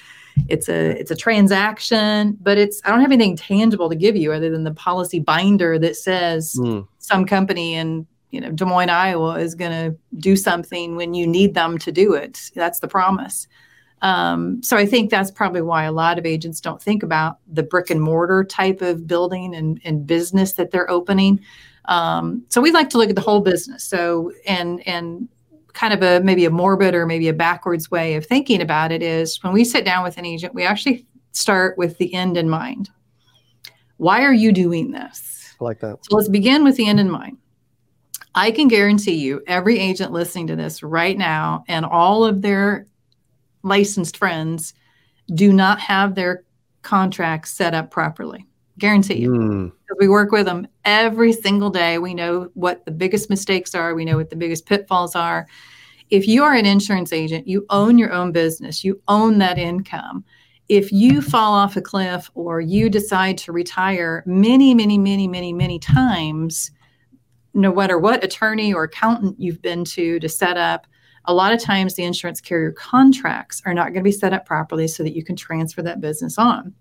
it's 0.48 0.68
a 0.68 0.98
it's 0.98 1.10
a 1.10 1.16
transaction, 1.16 2.36
but 2.40 2.58
it's 2.58 2.80
I 2.84 2.90
don't 2.90 3.00
have 3.00 3.12
anything 3.12 3.36
tangible 3.36 3.88
to 3.88 3.96
give 3.96 4.16
you 4.16 4.32
other 4.32 4.50
than 4.50 4.64
the 4.64 4.74
policy 4.74 5.20
binder 5.20 5.78
that 5.78 5.96
says 5.96 6.56
mm. 6.58 6.86
some 6.98 7.26
company 7.26 7.74
in 7.74 8.06
you 8.30 8.40
know, 8.40 8.50
Des 8.50 8.64
Moines, 8.64 8.90
Iowa 8.90 9.38
is 9.38 9.54
going 9.54 9.70
to 9.70 9.96
do 10.18 10.36
something 10.36 10.96
when 10.96 11.14
you 11.14 11.26
need 11.26 11.54
them 11.54 11.78
to 11.78 11.92
do 11.92 12.12
it. 12.12 12.50
That's 12.54 12.80
the 12.80 12.88
promise. 12.88 13.46
Um, 14.02 14.62
so 14.62 14.76
I 14.76 14.84
think 14.84 15.10
that's 15.10 15.30
probably 15.30 15.62
why 15.62 15.84
a 15.84 15.92
lot 15.92 16.18
of 16.18 16.26
agents 16.26 16.60
don't 16.60 16.82
think 16.82 17.02
about 17.02 17.38
the 17.50 17.62
brick 17.62 17.88
and 17.88 18.02
mortar 18.02 18.44
type 18.44 18.82
of 18.82 19.06
building 19.06 19.54
and, 19.54 19.80
and 19.84 20.06
business 20.06 20.54
that 20.54 20.70
they're 20.70 20.90
opening. 20.90 21.40
Um, 21.88 22.44
so 22.48 22.60
we 22.60 22.72
like 22.72 22.90
to 22.90 22.98
look 22.98 23.10
at 23.10 23.16
the 23.16 23.22
whole 23.22 23.40
business. 23.40 23.84
So 23.84 24.32
and 24.46 24.86
and 24.86 25.28
kind 25.72 25.92
of 25.92 26.02
a 26.02 26.24
maybe 26.24 26.44
a 26.44 26.50
morbid 26.50 26.94
or 26.94 27.06
maybe 27.06 27.28
a 27.28 27.34
backwards 27.34 27.90
way 27.90 28.14
of 28.14 28.24
thinking 28.24 28.62
about 28.62 28.90
it 28.90 29.02
is 29.02 29.42
when 29.42 29.52
we 29.52 29.64
sit 29.64 29.84
down 29.84 30.02
with 30.02 30.16
an 30.16 30.24
agent, 30.24 30.54
we 30.54 30.64
actually 30.64 31.06
start 31.32 31.76
with 31.76 31.98
the 31.98 32.12
end 32.14 32.36
in 32.36 32.48
mind. 32.48 32.90
Why 33.98 34.22
are 34.22 34.32
you 34.32 34.52
doing 34.52 34.90
this? 34.90 35.54
I 35.60 35.64
like 35.64 35.80
that. 35.80 35.98
So 36.04 36.16
let's 36.16 36.28
begin 36.28 36.64
with 36.64 36.76
the 36.76 36.88
end 36.88 36.98
in 36.98 37.10
mind. 37.10 37.38
I 38.34 38.50
can 38.50 38.68
guarantee 38.68 39.14
you, 39.14 39.42
every 39.46 39.78
agent 39.78 40.12
listening 40.12 40.46
to 40.48 40.56
this 40.56 40.82
right 40.82 41.16
now 41.16 41.64
and 41.68 41.86
all 41.86 42.24
of 42.24 42.42
their 42.42 42.86
licensed 43.62 44.16
friends 44.16 44.74
do 45.34 45.52
not 45.52 45.80
have 45.80 46.14
their 46.14 46.44
contracts 46.82 47.50
set 47.50 47.74
up 47.74 47.90
properly. 47.90 48.46
Guarantee 48.78 49.20
you. 49.20 49.30
Mm. 49.30 49.72
We 49.98 50.08
work 50.08 50.32
with 50.32 50.46
them 50.46 50.66
every 50.84 51.32
single 51.32 51.70
day. 51.70 51.98
We 51.98 52.14
know 52.14 52.50
what 52.54 52.84
the 52.84 52.90
biggest 52.90 53.30
mistakes 53.30 53.74
are, 53.74 53.94
we 53.94 54.04
know 54.04 54.16
what 54.16 54.30
the 54.30 54.36
biggest 54.36 54.66
pitfalls 54.66 55.14
are. 55.14 55.46
If 56.10 56.28
you 56.28 56.44
are 56.44 56.54
an 56.54 56.66
insurance 56.66 57.12
agent, 57.12 57.48
you 57.48 57.66
own 57.70 57.98
your 57.98 58.12
own 58.12 58.32
business, 58.32 58.84
you 58.84 59.00
own 59.08 59.38
that 59.38 59.58
income. 59.58 60.24
If 60.68 60.92
you 60.92 61.22
fall 61.22 61.52
off 61.52 61.76
a 61.76 61.80
cliff 61.80 62.30
or 62.34 62.60
you 62.60 62.90
decide 62.90 63.38
to 63.38 63.52
retire 63.52 64.22
many, 64.26 64.74
many, 64.74 64.98
many, 64.98 65.26
many, 65.26 65.52
many 65.52 65.78
times, 65.78 66.70
no 67.54 67.74
matter 67.74 67.98
what 67.98 68.22
attorney 68.22 68.72
or 68.72 68.84
accountant 68.84 69.36
you've 69.38 69.62
been 69.62 69.84
to 69.84 70.20
to 70.20 70.28
set 70.28 70.56
up, 70.56 70.86
a 71.24 71.34
lot 71.34 71.52
of 71.52 71.60
times 71.60 71.94
the 71.94 72.04
insurance 72.04 72.40
carrier 72.40 72.72
contracts 72.72 73.62
are 73.64 73.74
not 73.74 73.86
going 73.86 73.94
to 73.94 74.02
be 74.02 74.12
set 74.12 74.32
up 74.32 74.46
properly 74.46 74.86
so 74.86 75.02
that 75.02 75.14
you 75.14 75.24
can 75.24 75.34
transfer 75.34 75.82
that 75.82 76.00
business 76.00 76.38
on. 76.38 76.72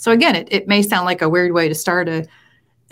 So 0.00 0.12
again, 0.12 0.34
it, 0.34 0.48
it 0.50 0.68
may 0.68 0.82
sound 0.82 1.04
like 1.04 1.22
a 1.22 1.28
weird 1.28 1.52
way 1.52 1.68
to 1.68 1.74
start 1.74 2.08
a 2.08 2.26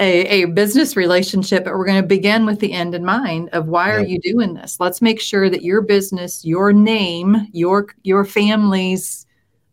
a, 0.01 0.43
a 0.43 0.45
business 0.45 0.95
relationship, 0.95 1.65
but 1.65 1.75
we're 1.75 1.85
going 1.85 2.01
to 2.01 2.07
begin 2.07 2.47
with 2.47 2.61
the 2.61 2.73
end 2.73 2.95
in 2.95 3.05
mind 3.05 3.49
of 3.49 3.67
why 3.67 3.89
yep. 3.89 3.97
are 3.97 4.07
you 4.07 4.21
doing 4.21 4.55
this? 4.55 4.79
Let's 4.79 5.03
make 5.03 5.21
sure 5.21 5.51
that 5.51 5.63
your 5.63 5.81
business, 5.81 6.45
your 6.45 6.73
name, 6.73 7.49
your 7.53 7.89
your 8.05 8.25
family's 8.25 9.27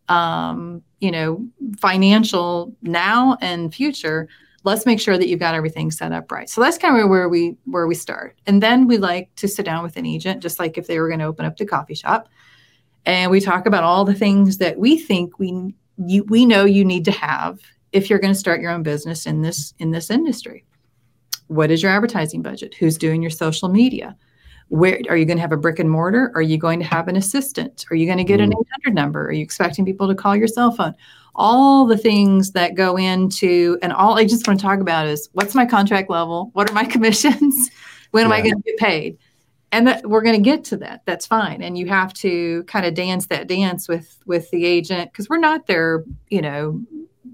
um, 0.08 0.82
you 1.00 1.12
know, 1.12 1.46
financial 1.78 2.74
now 2.82 3.36
and 3.40 3.72
future 3.72 4.28
let's 4.66 4.84
make 4.84 4.98
sure 5.00 5.16
that 5.16 5.28
you've 5.28 5.38
got 5.38 5.54
everything 5.54 5.92
set 5.92 6.10
up 6.10 6.30
right. 6.30 6.50
So 6.50 6.60
that's 6.60 6.76
kind 6.76 7.00
of 7.00 7.08
where 7.08 7.28
we 7.28 7.56
where 7.64 7.86
we 7.86 7.94
start. 7.94 8.36
And 8.46 8.60
then 8.60 8.88
we 8.88 8.98
like 8.98 9.32
to 9.36 9.46
sit 9.46 9.64
down 9.64 9.84
with 9.84 9.96
an 9.96 10.04
agent, 10.04 10.42
just 10.42 10.58
like 10.58 10.76
if 10.76 10.88
they 10.88 10.98
were 10.98 11.06
going 11.06 11.20
to 11.20 11.26
open 11.26 11.46
up 11.46 11.56
the 11.56 11.64
coffee 11.64 11.94
shop, 11.94 12.28
and 13.06 13.30
we 13.30 13.40
talk 13.40 13.66
about 13.66 13.84
all 13.84 14.04
the 14.04 14.14
things 14.14 14.58
that 14.58 14.76
we 14.76 14.98
think 14.98 15.38
we 15.38 15.72
you, 15.98 16.24
we 16.24 16.46
know 16.46 16.64
you 16.64 16.84
need 16.84 17.04
to 17.06 17.12
have 17.12 17.58
if 17.92 18.10
you're 18.10 18.18
going 18.18 18.32
to 18.32 18.38
start 18.38 18.60
your 18.60 18.70
own 18.70 18.82
business 18.82 19.26
in 19.26 19.42
this 19.42 19.74
in 19.78 19.90
this 19.90 20.10
industry. 20.10 20.64
What 21.48 21.70
is 21.70 21.82
your 21.82 21.92
advertising 21.92 22.42
budget? 22.42 22.74
Who's 22.74 22.98
doing 22.98 23.22
your 23.22 23.30
social 23.30 23.68
media? 23.68 24.16
Where 24.68 25.00
are 25.08 25.16
you 25.16 25.24
going 25.24 25.36
to 25.36 25.42
have 25.42 25.52
a 25.52 25.56
brick 25.56 25.78
and 25.78 25.88
mortar? 25.88 26.32
Are 26.34 26.42
you 26.42 26.58
going 26.58 26.80
to 26.80 26.84
have 26.86 27.06
an 27.06 27.14
assistant? 27.14 27.86
Are 27.90 27.94
you 27.94 28.04
going 28.04 28.18
to 28.18 28.24
get 28.24 28.40
an 28.40 28.50
mm. 28.50 28.60
800 28.84 28.94
number? 28.96 29.26
Are 29.26 29.32
you 29.32 29.44
expecting 29.44 29.84
people 29.84 30.08
to 30.08 30.14
call 30.14 30.34
your 30.34 30.48
cell 30.48 30.72
phone? 30.72 30.94
all 31.36 31.86
the 31.86 31.98
things 31.98 32.52
that 32.52 32.74
go 32.74 32.96
into 32.96 33.78
and 33.82 33.92
all 33.92 34.18
I 34.18 34.24
just 34.24 34.46
want 34.46 34.58
to 34.58 34.64
talk 34.64 34.80
about 34.80 35.06
is 35.06 35.28
what's 35.32 35.54
my 35.54 35.66
contract 35.66 36.10
level? 36.10 36.50
What 36.54 36.70
are 36.70 36.74
my 36.74 36.84
commissions? 36.94 37.70
when 38.10 38.24
am 38.24 38.30
yeah. 38.30 38.36
I 38.36 38.40
going 38.40 38.54
to 38.54 38.62
get 38.62 38.76
paid? 38.78 39.18
And 39.72 39.86
that 39.86 40.06
we're 40.06 40.22
going 40.22 40.36
to 40.36 40.42
get 40.42 40.64
to 40.64 40.76
that. 40.78 41.02
That's 41.06 41.26
fine. 41.26 41.60
And 41.60 41.76
you 41.76 41.86
have 41.88 42.14
to 42.14 42.62
kind 42.64 42.86
of 42.86 42.94
dance 42.94 43.26
that 43.26 43.46
dance 43.46 43.88
with 43.88 44.18
with 44.24 44.50
the 44.50 44.64
agent 44.64 45.12
because 45.12 45.28
we're 45.28 45.38
not 45.38 45.66
there, 45.66 46.04
you 46.28 46.40
know, 46.40 46.80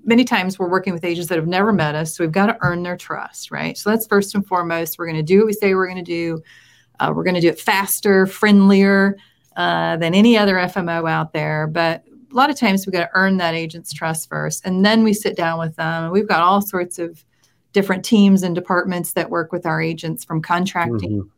many 0.05 0.25
times 0.25 0.59
we're 0.59 0.69
working 0.69 0.93
with 0.93 1.05
agents 1.05 1.29
that 1.29 1.37
have 1.37 1.47
never 1.47 1.73
met 1.73 1.95
us. 1.95 2.17
So 2.17 2.25
we've 2.25 2.33
got 2.33 2.47
to 2.47 2.57
earn 2.63 2.83
their 2.83 2.97
trust, 2.97 3.51
right? 3.51 3.77
So 3.77 3.91
that's 3.91 4.07
first 4.07 4.35
and 4.35 4.47
foremost. 4.47 4.99
We're 4.99 5.07
going 5.07 5.17
to 5.17 5.23
do 5.23 5.39
what 5.39 5.47
we 5.47 5.53
say 5.53 5.75
we're 5.75 5.87
going 5.87 6.03
to 6.05 6.11
do. 6.11 6.43
Uh, 6.99 7.13
we're 7.15 7.25
going 7.25 7.35
to 7.35 7.41
do 7.41 7.49
it 7.49 7.61
faster, 7.61 8.27
friendlier 8.27 9.17
uh, 9.57 9.97
than 9.99 10.15
any 10.15 10.37
other 10.37 10.55
FMO 10.55 11.09
out 11.09 11.33
there. 11.33 11.67
But 11.67 12.05
a 12.33 12.35
lot 12.35 12.51
of 12.51 12.57
times 12.57 12.87
we've 12.87 12.93
got 12.93 13.01
to 13.01 13.11
earn 13.15 13.37
that 13.37 13.55
agent's 13.55 13.93
trust 13.93 14.29
first 14.29 14.65
and 14.65 14.85
then 14.85 15.05
we 15.05 15.13
sit 15.13 15.37
down 15.37 15.59
with 15.59 15.77
them 15.77 16.11
we've 16.11 16.29
got 16.29 16.41
all 16.41 16.61
sorts 16.61 16.99
of 16.99 17.25
different 17.73 18.05
teams 18.05 18.43
and 18.43 18.55
departments 18.55 19.13
that 19.13 19.31
work 19.31 19.53
with 19.53 19.67
our 19.67 19.81
agents 19.81 20.25
from 20.25 20.41
contracting 20.41 21.21
mm-hmm. 21.21 21.29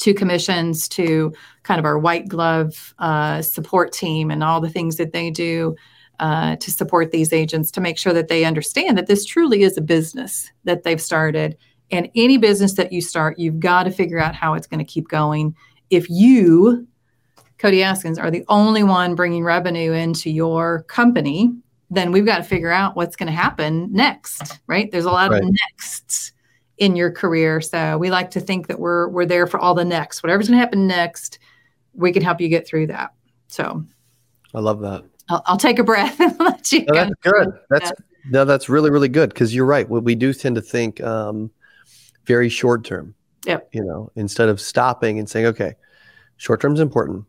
To 0.00 0.14
commissions 0.14 0.88
to 0.88 1.32
kind 1.62 1.78
of 1.78 1.84
our 1.84 1.98
white 1.98 2.28
glove 2.28 2.94
uh, 2.98 3.42
support 3.42 3.92
team 3.92 4.30
and 4.30 4.42
all 4.42 4.60
the 4.60 4.70
things 4.70 4.96
that 4.96 5.12
they 5.12 5.30
do 5.30 5.74
uh, 6.18 6.56
to 6.56 6.70
support 6.70 7.10
these 7.10 7.32
agents 7.32 7.70
to 7.70 7.80
make 7.80 7.98
sure 7.98 8.12
that 8.12 8.28
they 8.28 8.44
understand 8.44 8.96
that 8.96 9.06
this 9.06 9.24
truly 9.24 9.62
is 9.62 9.76
a 9.76 9.82
business 9.82 10.50
that 10.64 10.82
they've 10.82 11.00
started 11.00 11.56
and 11.90 12.10
any 12.14 12.38
business 12.38 12.74
that 12.74 12.92
you 12.92 13.00
start 13.00 13.38
you've 13.38 13.60
got 13.60 13.84
to 13.84 13.90
figure 13.90 14.18
out 14.18 14.34
how 14.34 14.54
it's 14.54 14.66
going 14.66 14.78
to 14.78 14.84
keep 14.84 15.08
going 15.08 15.54
if 15.90 16.08
you 16.08 16.86
Cody 17.58 17.78
Askins 17.78 18.18
are 18.18 18.30
the 18.30 18.44
only 18.48 18.82
one 18.82 19.14
bringing 19.14 19.42
revenue 19.42 19.92
into 19.92 20.30
your 20.30 20.82
company, 20.84 21.54
then 21.90 22.12
we've 22.12 22.26
got 22.26 22.38
to 22.38 22.42
figure 22.42 22.70
out 22.70 22.96
what's 22.96 23.16
going 23.16 23.28
to 23.28 23.32
happen 23.32 23.90
next, 23.92 24.60
right? 24.66 24.90
There's 24.90 25.04
a 25.04 25.10
lot 25.10 25.30
right. 25.30 25.42
of 25.42 25.48
nexts 25.48 26.32
in 26.78 26.96
your 26.96 27.10
career. 27.10 27.60
So 27.60 27.98
we 27.98 28.10
like 28.10 28.30
to 28.32 28.40
think 28.40 28.66
that 28.68 28.78
we're 28.78 29.08
we're 29.08 29.26
there 29.26 29.46
for 29.46 29.58
all 29.58 29.74
the 29.74 29.84
next. 29.84 30.22
Whatever's 30.22 30.48
going 30.48 30.58
to 30.58 30.60
happen 30.60 30.86
next, 30.86 31.38
we 31.94 32.12
can 32.12 32.22
help 32.22 32.40
you 32.40 32.48
get 32.48 32.66
through 32.66 32.88
that. 32.88 33.12
So 33.48 33.84
I 34.54 34.60
love 34.60 34.80
that. 34.80 35.04
I'll, 35.28 35.42
I'll 35.46 35.56
take 35.56 35.78
a 35.78 35.84
breath 35.84 36.20
and 36.20 36.38
let 36.38 36.72
you. 36.72 36.84
No, 36.86 36.94
that's 36.94 37.14
good. 37.22 37.48
That's 37.70 37.92
No, 38.30 38.44
that's 38.44 38.68
really, 38.68 38.90
really 38.90 39.08
good 39.08 39.30
because 39.30 39.54
you're 39.54 39.66
right. 39.66 39.88
We, 39.88 40.00
we 40.00 40.14
do 40.14 40.32
tend 40.32 40.56
to 40.56 40.62
think 40.62 41.00
um, 41.02 41.50
very 42.24 42.48
short 42.48 42.84
term. 42.84 43.14
Yep. 43.46 43.68
You 43.72 43.84
know, 43.84 44.10
instead 44.16 44.48
of 44.48 44.60
stopping 44.60 45.18
and 45.18 45.28
saying, 45.30 45.46
okay, 45.46 45.74
short 46.36 46.60
term 46.60 46.74
is 46.74 46.80
important, 46.80 47.24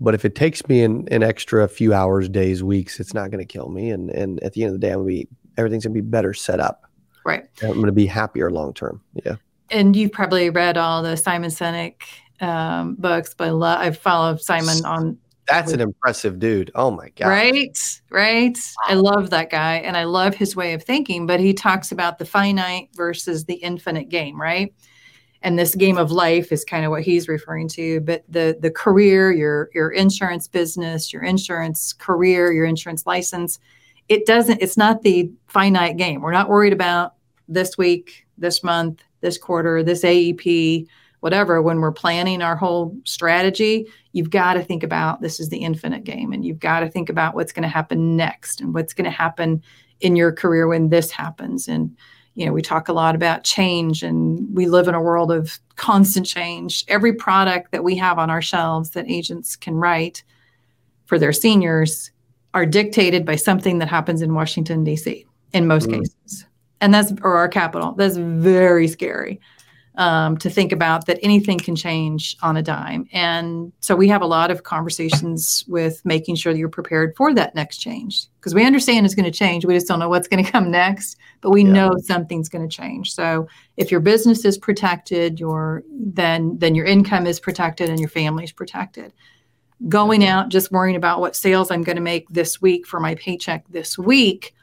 but 0.00 0.14
if 0.14 0.24
it 0.24 0.34
takes 0.34 0.66
me 0.68 0.82
an, 0.82 1.06
an 1.10 1.22
extra 1.22 1.66
few 1.68 1.94
hours, 1.94 2.28
days, 2.28 2.62
weeks, 2.62 2.98
it's 2.98 3.14
not 3.14 3.30
going 3.30 3.46
to 3.46 3.50
kill 3.50 3.68
me. 3.68 3.90
And 3.90 4.10
and 4.10 4.42
at 4.42 4.52
the 4.52 4.62
end 4.62 4.74
of 4.74 4.80
the 4.80 4.86
day, 4.86 4.92
I'm 4.92 4.98
gonna 4.98 5.08
be 5.08 5.28
everything's 5.56 5.84
gonna 5.84 5.94
be 5.94 6.00
better 6.00 6.34
set 6.34 6.60
up. 6.60 6.85
Right. 7.26 7.44
I'm 7.62 7.80
gonna 7.80 7.92
be 7.92 8.06
happier 8.06 8.50
long 8.50 8.72
term. 8.72 9.02
Yeah. 9.24 9.36
And 9.70 9.96
you've 9.96 10.12
probably 10.12 10.48
read 10.50 10.76
all 10.76 11.02
the 11.02 11.16
Simon 11.16 11.50
Sinek 11.50 12.02
um, 12.40 12.94
books, 12.94 13.34
but 13.34 13.48
I, 13.48 13.50
love, 13.50 13.80
I 13.80 13.90
follow 13.90 14.36
Simon 14.36 14.84
on. 14.84 15.18
That's 15.48 15.72
an 15.72 15.80
impressive 15.80 16.38
dude. 16.38 16.70
Oh 16.74 16.90
my 16.90 17.08
god. 17.16 17.28
Right, 17.28 18.00
right. 18.10 18.58
I 18.86 18.94
love 18.94 19.30
that 19.30 19.50
guy, 19.50 19.76
and 19.76 19.96
I 19.96 20.04
love 20.04 20.34
his 20.34 20.56
way 20.56 20.72
of 20.72 20.82
thinking. 20.82 21.26
But 21.26 21.40
he 21.40 21.52
talks 21.52 21.92
about 21.92 22.18
the 22.18 22.24
finite 22.24 22.90
versus 22.94 23.44
the 23.44 23.54
infinite 23.54 24.08
game, 24.08 24.40
right? 24.40 24.72
and 25.42 25.58
this 25.58 25.74
game 25.74 25.96
of 25.96 26.10
life 26.10 26.50
is 26.50 26.64
kind 26.64 26.84
of 26.84 26.90
what 26.90 27.02
he's 27.02 27.28
referring 27.28 27.68
to 27.68 28.00
but 28.00 28.24
the 28.28 28.56
the 28.60 28.70
career 28.70 29.32
your 29.32 29.70
your 29.74 29.90
insurance 29.90 30.48
business 30.48 31.12
your 31.12 31.22
insurance 31.22 31.92
career 31.92 32.52
your 32.52 32.64
insurance 32.64 33.06
license 33.06 33.58
it 34.08 34.26
doesn't 34.26 34.60
it's 34.60 34.76
not 34.76 35.02
the 35.02 35.30
finite 35.46 35.96
game 35.96 36.20
we're 36.20 36.32
not 36.32 36.48
worried 36.48 36.72
about 36.72 37.14
this 37.48 37.78
week 37.78 38.26
this 38.38 38.62
month 38.62 39.02
this 39.20 39.38
quarter 39.38 39.82
this 39.82 40.02
aep 40.02 40.86
whatever 41.20 41.62
when 41.62 41.80
we're 41.80 41.92
planning 41.92 42.42
our 42.42 42.56
whole 42.56 42.96
strategy 43.04 43.86
you've 44.12 44.30
got 44.30 44.54
to 44.54 44.62
think 44.62 44.82
about 44.82 45.20
this 45.20 45.40
is 45.40 45.48
the 45.48 45.58
infinite 45.58 46.04
game 46.04 46.32
and 46.32 46.44
you've 46.44 46.60
got 46.60 46.80
to 46.80 46.88
think 46.88 47.08
about 47.08 47.34
what's 47.34 47.52
going 47.52 47.62
to 47.62 47.68
happen 47.68 48.16
next 48.16 48.60
and 48.60 48.74
what's 48.74 48.92
going 48.92 49.04
to 49.04 49.10
happen 49.10 49.62
in 50.00 50.16
your 50.16 50.32
career 50.32 50.68
when 50.68 50.88
this 50.88 51.10
happens 51.10 51.68
and 51.68 51.96
you 52.36 52.44
know, 52.44 52.52
we 52.52 52.60
talk 52.60 52.88
a 52.88 52.92
lot 52.92 53.14
about 53.14 53.44
change 53.44 54.02
and 54.02 54.54
we 54.54 54.66
live 54.66 54.88
in 54.88 54.94
a 54.94 55.00
world 55.00 55.32
of 55.32 55.58
constant 55.76 56.26
change. 56.26 56.84
Every 56.86 57.14
product 57.14 57.72
that 57.72 57.82
we 57.82 57.96
have 57.96 58.18
on 58.18 58.28
our 58.28 58.42
shelves 58.42 58.90
that 58.90 59.10
agents 59.10 59.56
can 59.56 59.74
write 59.74 60.22
for 61.06 61.18
their 61.18 61.32
seniors 61.32 62.10
are 62.52 62.66
dictated 62.66 63.24
by 63.24 63.36
something 63.36 63.78
that 63.78 63.88
happens 63.88 64.20
in 64.20 64.34
Washington, 64.34 64.84
D.C., 64.84 65.26
in 65.54 65.66
most 65.66 65.88
mm. 65.88 65.94
cases. 65.94 66.45
And 66.86 66.94
that's, 66.94 67.12
or 67.22 67.36
our 67.36 67.48
capital. 67.48 67.92
That's 67.92 68.16
very 68.16 68.86
scary 68.86 69.40
um, 69.96 70.36
to 70.38 70.50
think 70.50 70.70
about 70.72 71.06
that 71.06 71.18
anything 71.20 71.58
can 71.58 71.74
change 71.74 72.36
on 72.42 72.56
a 72.56 72.62
dime. 72.62 73.08
And 73.12 73.72
so 73.80 73.96
we 73.96 74.08
have 74.08 74.22
a 74.22 74.26
lot 74.26 74.52
of 74.52 74.62
conversations 74.62 75.64
with 75.66 76.00
making 76.04 76.36
sure 76.36 76.52
that 76.52 76.58
you're 76.60 76.68
prepared 76.68 77.16
for 77.16 77.34
that 77.34 77.56
next 77.56 77.78
change 77.78 78.28
because 78.38 78.54
we 78.54 78.64
understand 78.64 79.04
it's 79.04 79.16
going 79.16 79.30
to 79.30 79.36
change. 79.36 79.64
We 79.64 79.74
just 79.74 79.88
don't 79.88 79.98
know 79.98 80.08
what's 80.08 80.28
going 80.28 80.44
to 80.44 80.50
come 80.50 80.70
next, 80.70 81.16
but 81.40 81.50
we 81.50 81.64
yeah. 81.64 81.72
know 81.72 81.96
something's 82.02 82.48
going 82.48 82.68
to 82.68 82.76
change. 82.76 83.14
So 83.14 83.48
if 83.76 83.90
your 83.90 84.00
business 84.00 84.44
is 84.44 84.58
protected, 84.58 85.40
your 85.40 85.82
then 85.90 86.56
then 86.58 86.76
your 86.76 86.86
income 86.86 87.26
is 87.26 87.40
protected 87.40 87.88
and 87.88 87.98
your 87.98 88.10
family 88.10 88.44
is 88.44 88.52
protected. 88.52 89.12
Going 89.88 90.24
out 90.24 90.50
just 90.50 90.72
worrying 90.72 90.96
about 90.96 91.20
what 91.20 91.36
sales 91.36 91.72
I'm 91.72 91.82
going 91.82 91.96
to 91.96 92.02
make 92.02 92.28
this 92.28 92.62
week 92.62 92.86
for 92.86 93.00
my 93.00 93.14
paycheck 93.16 93.66
this 93.68 93.98
week, 93.98 94.54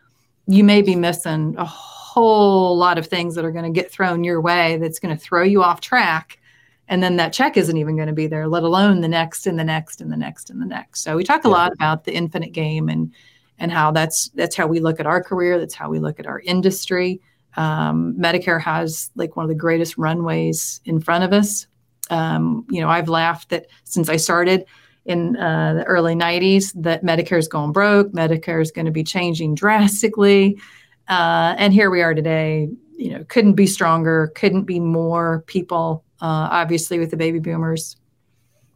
you 0.48 0.64
may 0.64 0.82
be 0.82 0.96
missing 0.96 1.56
a 1.58 1.66
whole 1.66 2.03
lot 2.22 2.98
of 2.98 3.08
things 3.08 3.36
that 3.36 3.46
are 3.46 3.52
going 3.52 3.66
to 3.66 3.72
get 3.72 3.92
thrown 3.92 4.24
your 4.24 4.42
way 4.42 4.78
that's 4.78 5.00
going 5.00 5.16
to 5.16 5.22
throw 5.22 5.44
you 5.44 5.64
off 5.64 5.82
track 5.82 6.40
and 6.88 7.02
then 7.02 7.16
that 7.16 7.34
check 7.34 7.58
isn't 7.58 7.78
even 7.78 7.96
going 7.96 8.08
to 8.08 8.14
be 8.14 8.28
there 8.28 8.48
let 8.48 8.64
alone 8.64 9.02
the 9.02 9.08
next 9.08 9.48
and 9.48 9.58
the 9.58 9.64
next 9.64 10.02
and 10.02 10.12
the 10.12 10.18
next 10.18 10.50
and 10.50 10.62
the 10.62 10.66
next. 10.66 11.02
So 11.02 11.16
we 11.16 11.24
talk 11.24 11.46
a 11.46 11.48
yeah. 11.48 11.54
lot 11.54 11.74
about 11.74 12.04
the 12.04 12.14
infinite 12.14 12.52
game 12.52 12.90
and 12.90 13.12
and 13.60 13.72
how 13.72 13.92
that's 13.92 14.30
that's 14.30 14.56
how 14.56 14.68
we 14.68 14.80
look 14.80 15.00
at 15.00 15.08
our 15.08 15.24
career 15.24 15.60
that's 15.60 15.76
how 15.76 15.90
we 15.90 16.00
look 16.00 16.20
at 16.20 16.28
our 16.28 16.40
industry. 16.42 17.22
Um, 17.56 18.16
medicare 18.20 18.62
has 18.62 19.12
like 19.16 19.36
one 19.36 19.44
of 19.44 19.50
the 19.50 19.56
greatest 19.56 19.98
runways 19.98 20.82
in 20.86 21.00
front 21.00 21.24
of 21.24 21.34
us. 21.34 21.68
Um, 22.10 22.66
you 22.70 22.82
know 22.82 22.90
i've 22.90 23.08
laughed 23.08 23.48
that 23.50 23.68
since 23.86 24.10
i 24.10 24.18
started 24.18 24.66
in 25.06 25.38
uh, 25.38 25.76
the 25.76 25.84
early 25.86 26.16
90s 26.16 26.74
that 26.76 27.02
medicare 27.02 27.38
is 27.38 27.48
going 27.48 27.72
broke 27.72 28.12
medicare 28.12 28.62
is 28.62 28.72
going 28.72 28.86
to 28.86 28.92
be 28.92 29.06
changing 29.06 29.56
drastically 29.56 30.60
uh, 31.10 31.56
and 31.58 31.74
here 31.74 31.90
we 31.90 32.02
are 32.02 32.14
today. 32.14 32.70
You 32.96 33.12
know, 33.12 33.24
couldn't 33.26 33.54
be 33.54 33.68
stronger, 33.68 34.32
couldn't 34.36 34.64
be 34.64 34.80
more 34.80 35.44
people. 35.48 36.04
Uh, 36.22 36.48
obviously, 36.52 37.00
with 37.00 37.12
the 37.12 37.18
baby 37.18 37.40
boomers 37.40 37.98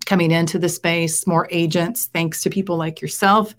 coming 0.05 0.31
into 0.31 0.57
the 0.57 0.69
space, 0.69 1.27
more 1.27 1.47
agents, 1.51 2.05
thanks 2.07 2.41
to 2.41 2.49
people 2.49 2.77
like 2.77 3.01
yourself 3.01 3.55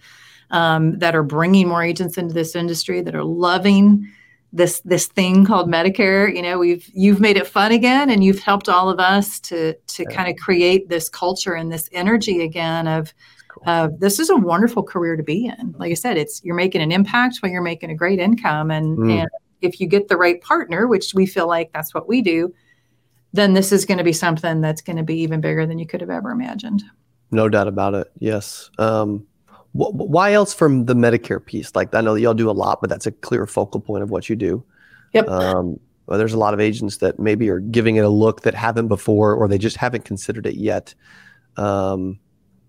um, 0.50 0.98
that 0.98 1.14
are 1.14 1.22
bringing 1.22 1.68
more 1.68 1.82
agents 1.82 2.18
into 2.18 2.34
this 2.34 2.54
industry, 2.54 3.00
that 3.00 3.14
are 3.14 3.24
loving 3.24 4.06
this 4.52 4.80
this 4.80 5.06
thing 5.06 5.44
called 5.44 5.68
Medicare. 5.68 6.34
You 6.34 6.42
know, 6.42 6.58
we've 6.58 6.88
you've 6.92 7.20
made 7.20 7.36
it 7.36 7.46
fun 7.46 7.72
again, 7.72 8.10
and 8.10 8.24
you've 8.24 8.40
helped 8.40 8.68
all 8.68 8.90
of 8.90 8.98
us 8.98 9.40
to 9.40 9.74
to 9.74 10.02
yeah. 10.02 10.16
kind 10.16 10.30
of 10.30 10.36
create 10.36 10.88
this 10.88 11.08
culture 11.08 11.54
and 11.54 11.70
this 11.70 11.88
energy 11.92 12.42
again 12.42 12.86
of 12.86 13.12
uh, 13.66 13.88
this 13.98 14.18
is 14.18 14.30
a 14.30 14.36
wonderful 14.36 14.82
career 14.82 15.16
to 15.16 15.22
be 15.22 15.46
in. 15.46 15.74
Like 15.78 15.90
I 15.90 15.94
said, 15.94 16.16
it's 16.16 16.42
you're 16.44 16.54
making 16.54 16.82
an 16.82 16.92
impact 16.92 17.38
while 17.40 17.50
you're 17.50 17.62
making 17.62 17.90
a 17.90 17.94
great 17.94 18.18
income, 18.18 18.70
and 18.70 18.98
mm. 18.98 19.20
and 19.20 19.30
if 19.60 19.80
you 19.80 19.86
get 19.86 20.08
the 20.08 20.16
right 20.16 20.40
partner, 20.40 20.86
which 20.86 21.14
we 21.14 21.26
feel 21.26 21.46
like 21.46 21.72
that's 21.72 21.94
what 21.94 22.08
we 22.08 22.22
do, 22.22 22.54
then 23.32 23.54
this 23.54 23.72
is 23.72 23.84
going 23.84 23.98
to 23.98 24.04
be 24.04 24.12
something 24.12 24.60
that's 24.60 24.82
going 24.82 24.96
to 24.96 25.02
be 25.02 25.20
even 25.20 25.40
bigger 25.40 25.66
than 25.66 25.78
you 25.78 25.86
could 25.86 26.00
have 26.00 26.10
ever 26.10 26.30
imagined. 26.30 26.82
No 27.30 27.48
doubt 27.48 27.68
about 27.68 27.94
it. 27.94 28.10
Yes. 28.18 28.70
Um, 28.78 29.26
wh- 29.72 29.94
why 29.94 30.32
else 30.32 30.54
from 30.54 30.86
the 30.86 30.94
Medicare 30.94 31.44
piece? 31.44 31.74
Like 31.74 31.94
I 31.94 32.00
know 32.00 32.14
y'all 32.14 32.34
do 32.34 32.50
a 32.50 32.52
lot, 32.52 32.80
but 32.80 32.88
that's 32.88 33.06
a 33.06 33.12
clear 33.12 33.46
focal 33.46 33.80
point 33.80 34.02
of 34.02 34.10
what 34.10 34.28
you 34.28 34.36
do. 34.36 34.64
Yep. 35.12 35.28
Um, 35.28 35.80
well, 36.06 36.18
there's 36.18 36.32
a 36.32 36.38
lot 36.38 36.54
of 36.54 36.60
agents 36.60 36.98
that 36.98 37.18
maybe 37.18 37.50
are 37.50 37.60
giving 37.60 37.96
it 37.96 38.04
a 38.04 38.08
look 38.08 38.42
that 38.42 38.54
haven't 38.54 38.88
before, 38.88 39.34
or 39.34 39.46
they 39.46 39.58
just 39.58 39.76
haven't 39.76 40.04
considered 40.06 40.46
it 40.46 40.54
yet. 40.54 40.94
Um, 41.58 42.18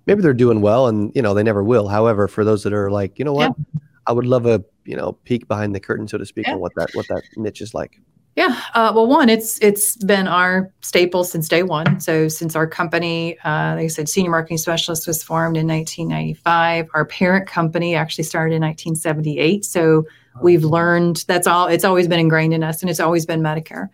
maybe 0.06 0.22
they're 0.22 0.34
doing 0.34 0.62
well 0.62 0.88
and 0.88 1.12
you 1.16 1.22
know 1.22 1.34
they 1.34 1.44
never 1.44 1.64
will. 1.64 1.88
However 1.88 2.28
for 2.28 2.44
those 2.44 2.64
that 2.64 2.74
are 2.74 2.92
like 2.92 3.20
you 3.20 3.26
know 3.26 3.34
what? 3.34 3.54
Yeah. 3.58 3.80
i 4.08 4.12
would 4.12 4.26
love 4.26 4.46
a 4.46 4.64
you 4.86 4.96
know 4.96 5.14
peek 5.24 5.48
behind 5.48 5.76
the 5.76 5.80
curtain 5.80 6.08
so 6.08 6.18
to 6.18 6.26
speak 6.26 6.48
yeah. 6.48 6.54
on 6.54 6.60
what 6.60 6.74
that 6.76 6.90
what 6.94 7.08
that 7.08 7.24
niche 7.38 7.62
is 7.62 7.74
like. 7.74 8.00
Yeah. 8.36 8.62
Uh, 8.74 8.92
well 8.96 9.08
one 9.08 9.30
it's 9.30 9.60
it's 9.60 9.98
been 9.98 10.28
our 10.28 10.72
staple 10.82 11.24
since 11.24 11.50
day 11.50 11.64
one. 11.64 12.00
So 12.00 12.28
since 12.28 12.56
our 12.56 12.68
company 12.68 13.38
uh, 13.40 13.76
like 13.76 13.86
i 13.86 13.88
said 13.88 14.08
senior 14.08 14.32
marketing 14.32 14.58
specialist 14.58 15.08
was 15.08 15.22
formed 15.24 15.58
in 15.58 15.68
1995 15.68 16.90
our 16.94 17.06
parent 17.06 17.48
company 17.48 17.96
actually 17.96 18.24
started 18.24 18.56
in 18.56 18.62
1978 18.62 19.66
so 19.66 20.06
we've 20.42 20.64
learned 20.64 21.26
that's 21.28 21.48
all 21.48 21.68
it's 21.68 21.84
always 21.84 22.08
been 22.08 22.20
ingrained 22.20 22.54
in 22.54 22.64
us 22.64 22.82
and 22.82 22.90
it's 22.90 23.00
always 23.00 23.26
been 23.26 23.42
medicare 23.42 23.90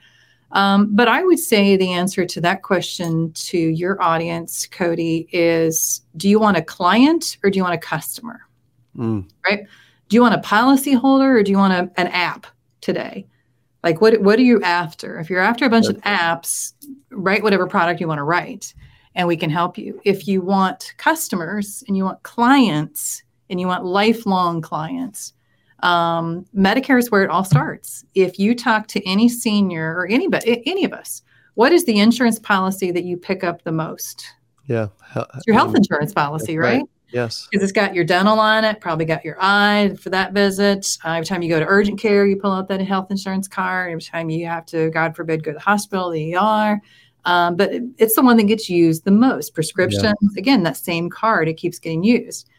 um, 0.56 0.96
but 0.96 1.10
I 1.10 1.22
would 1.24 1.38
say 1.38 1.76
the 1.76 1.92
answer 1.92 2.26
to 2.26 2.42
that 2.42 2.64
question 2.64 3.32
to 3.34 3.58
your 3.58 4.02
audience, 4.02 4.66
Cody, 4.66 5.28
is 5.34 6.02
do 6.16 6.30
you 6.30 6.40
want 6.40 6.56
a 6.56 6.62
client 6.62 7.38
or 7.44 7.50
do 7.50 7.58
you 7.58 7.64
want 7.64 7.76
a 7.76 7.80
customer? 7.80 8.40
Mm. 8.98 9.30
Right? 9.44 9.68
Do 10.08 10.16
you 10.16 10.22
want 10.22 10.34
a 10.34 10.40
policy 10.40 10.94
holder 10.94 11.38
or 11.38 11.44
do 11.44 11.52
you 11.52 11.58
want 11.58 11.74
a, 11.74 12.00
an 12.00 12.08
app 12.08 12.48
today? 12.80 13.28
Like 13.84 14.00
what 14.00 14.22
what 14.22 14.40
are 14.40 14.44
you 14.44 14.62
after? 14.64 15.20
If 15.20 15.30
you're 15.30 15.42
after 15.42 15.66
a 15.66 15.70
bunch 15.70 15.88
of 15.88 15.98
apps, 16.02 16.74
write 17.12 17.44
whatever 17.44 17.68
product 17.68 18.00
you 18.00 18.08
want 18.08 18.20
to 18.20 18.24
write 18.24 18.74
and 19.14 19.28
we 19.28 19.36
can 19.36 19.50
help 19.50 19.78
you. 19.78 20.00
If 20.06 20.26
you 20.26 20.42
want 20.42 20.94
customers 20.98 21.84
and 21.88 21.98
you 21.98 22.06
want 22.06 22.24
clients 22.24 23.24
and 23.50 23.60
you 23.60 23.68
want 23.68 23.84
lifelong 23.84 24.62
clients, 24.62 25.34
um, 25.82 26.46
Medicare 26.56 27.00
is 27.00 27.12
where 27.12 27.24
it 27.24 27.30
all 27.30 27.44
starts. 27.44 28.06
If 28.16 28.40
you 28.40 28.56
talk 28.56 28.88
to 28.88 29.08
any 29.08 29.30
senior 29.30 29.96
or 29.96 30.08
anybody, 30.08 30.64
any 30.66 30.86
of 30.86 30.94
us, 30.94 31.22
what 31.56 31.72
is 31.72 31.86
the 31.86 32.00
insurance 32.00 32.40
policy 32.40 32.92
that 32.92 33.04
you 33.04 33.18
pick 33.18 33.44
up 33.44 33.64
the 33.64 33.72
most? 33.72 34.26
Yeah, 34.68 34.88
it's 35.16 35.46
your 35.46 35.56
health 35.56 35.76
insurance 35.76 36.14
policy, 36.14 36.58
right? 36.58 36.78
right? 36.78 36.90
Yes, 37.12 37.48
because 37.50 37.64
it's 37.64 37.72
got 37.72 37.94
your 37.94 38.04
dental 38.04 38.40
on 38.40 38.66
it, 38.66 38.82
probably 38.82 39.06
got 39.06 39.24
your 39.24 39.38
eye 39.40 39.96
for 40.00 40.10
that 40.10 40.34
visit. 40.34 40.98
Uh, 41.06 41.12
every 41.12 41.26
time 41.26 41.44
you 41.44 41.50
go 41.50 41.60
to 41.60 41.66
urgent 41.66 42.00
care, 42.00 42.26
you 42.26 42.36
pull 42.36 42.52
out 42.52 42.68
that 42.70 42.82
health 42.82 43.12
insurance 43.12 43.48
card. 43.48 43.92
Every 43.92 44.02
time 44.02 44.30
you 44.30 44.48
have 44.48 44.66
to, 44.68 44.90
God 44.90 45.16
forbid, 45.16 45.44
go 45.44 45.52
to 45.52 45.56
the 45.56 45.64
hospital, 45.64 46.10
the 46.10 46.36
ER. 46.36 46.82
Um, 47.26 47.56
but 47.56 47.74
it, 47.74 47.84
it's 47.98 48.16
the 48.16 48.22
one 48.22 48.38
that 48.38 48.44
gets 48.44 48.70
used 48.70 49.06
the 49.06 49.12
most. 49.12 49.54
Prescriptions, 49.54 50.04
yeah. 50.04 50.40
again, 50.40 50.64
that 50.64 50.78
same 50.78 51.10
card, 51.10 51.48
it 51.48 51.56
keeps 51.56 51.80
getting 51.80 52.04
used 52.04 52.50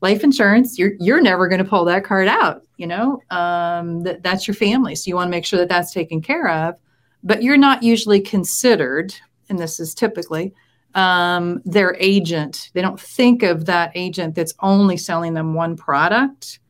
life 0.00 0.24
insurance 0.24 0.78
you're 0.78 0.92
you're 0.98 1.20
never 1.20 1.48
going 1.48 1.62
to 1.62 1.68
pull 1.68 1.84
that 1.84 2.04
card 2.04 2.28
out 2.28 2.62
you 2.76 2.88
know? 2.88 3.22
Um, 3.30 4.02
that, 4.02 4.24
that's 4.24 4.48
your 4.48 4.54
family 4.54 4.94
so 4.94 5.08
you 5.08 5.14
want 5.14 5.28
to 5.28 5.30
make 5.30 5.44
sure 5.44 5.58
that 5.58 5.68
that's 5.68 5.92
taken 5.92 6.20
care 6.20 6.48
of 6.48 6.76
but 7.22 7.42
you're 7.42 7.56
not 7.56 7.82
usually 7.82 8.20
considered 8.20 9.14
and 9.48 9.58
this 9.58 9.78
is 9.78 9.94
typically 9.94 10.54
um, 10.94 11.60
their 11.64 11.96
agent. 11.98 12.70
They 12.72 12.82
don't 12.82 13.00
think 13.00 13.42
of 13.42 13.66
that 13.66 13.92
agent 13.94 14.34
that's 14.34 14.54
only 14.60 14.96
selling 14.96 15.34
them 15.34 15.54
one 15.54 15.76
product 15.76 16.60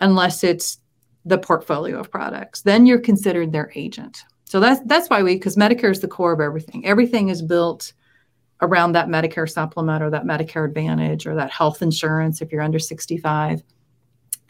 unless 0.00 0.44
it's 0.44 0.78
the 1.24 1.38
portfolio 1.38 1.98
of 1.98 2.10
products. 2.10 2.62
Then 2.62 2.86
you're 2.86 3.00
considered 3.00 3.52
their 3.52 3.72
agent. 3.74 4.24
So 4.44 4.58
that's 4.60 4.80
that's 4.86 5.08
why 5.08 5.22
we 5.22 5.34
because 5.34 5.56
medicare 5.56 5.90
is 5.90 6.00
the 6.00 6.08
core 6.08 6.32
of 6.32 6.40
everything. 6.40 6.84
Everything 6.84 7.28
is 7.28 7.40
built 7.40 7.92
around 8.62 8.92
that 8.92 9.08
Medicare 9.08 9.50
supplement 9.50 10.02
or 10.02 10.10
that 10.10 10.24
Medicare 10.24 10.66
Advantage 10.66 11.26
or 11.26 11.34
that 11.34 11.50
health 11.50 11.82
insurance 11.82 12.40
if 12.42 12.52
you're 12.52 12.62
under 12.62 12.78
65. 12.78 13.62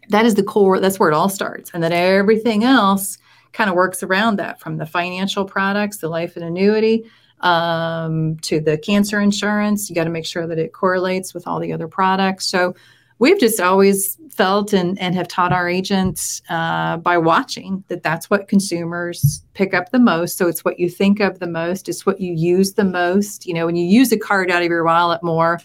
that 0.08 0.26
is 0.26 0.34
the 0.34 0.42
core, 0.42 0.80
that's 0.80 0.98
where 0.98 1.08
it 1.08 1.14
all 1.14 1.28
starts. 1.28 1.70
And 1.72 1.82
then 1.82 1.92
everything 1.92 2.64
else 2.64 3.16
kind 3.52 3.70
of 3.70 3.76
works 3.76 4.02
around 4.02 4.38
that 4.38 4.60
from 4.60 4.76
the 4.76 4.86
financial 4.86 5.44
products, 5.44 5.98
the 5.98 6.08
life 6.08 6.36
and 6.36 6.44
annuity, 6.44 7.04
um, 7.40 8.36
to 8.38 8.60
the 8.60 8.76
cancer 8.78 9.20
insurance. 9.20 9.88
You 9.88 9.94
got 9.94 10.04
to 10.04 10.10
make 10.10 10.26
sure 10.26 10.46
that 10.46 10.58
it 10.58 10.72
correlates 10.72 11.32
with 11.32 11.46
all 11.46 11.60
the 11.60 11.72
other 11.72 11.88
products. 11.88 12.46
So 12.46 12.74
we've 13.20 13.38
just 13.38 13.60
always 13.60 14.18
felt 14.30 14.72
and, 14.72 14.98
and 14.98 15.14
have 15.14 15.28
taught 15.28 15.52
our 15.52 15.68
agents 15.68 16.42
uh, 16.48 16.96
by 16.96 17.18
watching 17.18 17.84
that 17.88 18.02
that's 18.02 18.30
what 18.30 18.48
consumers 18.48 19.44
pick 19.52 19.74
up 19.74 19.90
the 19.90 19.98
most. 19.98 20.38
So 20.38 20.48
it's 20.48 20.64
what 20.64 20.80
you 20.80 20.88
think 20.88 21.20
of 21.20 21.38
the 21.38 21.46
most, 21.46 21.88
it's 21.88 22.04
what 22.04 22.20
you 22.20 22.32
use 22.32 22.72
the 22.72 22.84
most. 22.84 23.46
You 23.46 23.54
know, 23.54 23.66
when 23.66 23.76
you 23.76 23.84
use 23.84 24.10
a 24.10 24.18
card 24.18 24.50
out 24.50 24.62
of 24.62 24.68
your 24.68 24.84
wallet 24.84 25.22
more, 25.22 25.60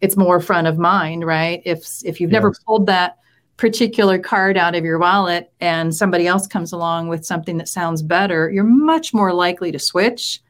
it's 0.00 0.16
more 0.16 0.40
front 0.40 0.66
of 0.66 0.78
mind, 0.78 1.24
right? 1.24 1.62
If 1.64 1.86
if 2.04 2.20
you've 2.20 2.30
yes. 2.32 2.38
never 2.38 2.54
pulled 2.66 2.86
that 2.86 3.18
particular 3.58 4.18
card 4.18 4.56
out 4.56 4.74
of 4.74 4.82
your 4.82 4.98
wallet 4.98 5.52
and 5.60 5.94
somebody 5.94 6.26
else 6.26 6.46
comes 6.46 6.72
along 6.72 7.08
with 7.08 7.26
something 7.26 7.58
that 7.58 7.68
sounds 7.68 8.00
better, 8.00 8.50
you're 8.50 8.64
much 8.64 9.12
more 9.12 9.34
likely 9.34 9.70
to 9.70 9.78
switch 9.78 10.40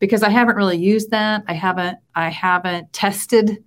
because 0.00 0.24
I 0.24 0.30
haven't 0.30 0.56
really 0.56 0.76
used 0.76 1.12
that. 1.12 1.44
I 1.46 1.54
haven't 1.54 1.98
I 2.16 2.28
haven't 2.28 2.92
tested 2.92 3.62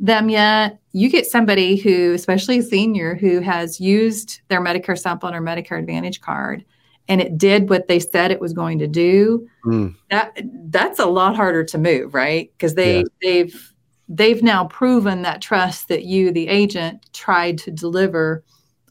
them 0.00 0.28
yet. 0.28 0.80
You 0.92 1.08
get 1.08 1.26
somebody 1.26 1.76
who, 1.76 2.12
especially 2.14 2.58
a 2.58 2.62
senior, 2.62 3.14
who 3.14 3.40
has 3.40 3.80
used 3.80 4.40
their 4.48 4.60
Medicare 4.60 4.98
supplement 4.98 5.36
or 5.36 5.42
Medicare 5.42 5.78
Advantage 5.78 6.20
card 6.20 6.64
and 7.10 7.20
it 7.20 7.36
did 7.36 7.68
what 7.68 7.88
they 7.88 7.98
said 7.98 8.30
it 8.30 8.40
was 8.40 8.52
going 8.52 8.78
to 8.78 8.86
do. 8.86 9.46
Mm. 9.66 9.96
That 10.10 10.38
that's 10.70 11.00
a 11.00 11.06
lot 11.06 11.34
harder 11.34 11.64
to 11.64 11.76
move, 11.76 12.14
right? 12.14 12.50
Because 12.52 12.76
they 12.76 12.98
yeah. 12.98 13.04
they've 13.20 13.74
they've 14.08 14.42
now 14.42 14.66
proven 14.66 15.22
that 15.22 15.42
trust 15.42 15.88
that 15.88 16.04
you, 16.04 16.30
the 16.30 16.46
agent, 16.46 17.04
tried 17.12 17.58
to 17.58 17.72
deliver 17.72 18.44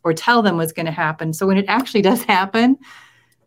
or 0.03 0.13
tell 0.13 0.41
them 0.41 0.57
was 0.57 0.73
going 0.73 0.85
to 0.85 0.91
happen. 0.91 1.33
So 1.33 1.47
when 1.47 1.57
it 1.57 1.65
actually 1.69 2.01
does 2.01 2.23
happen, 2.23 2.77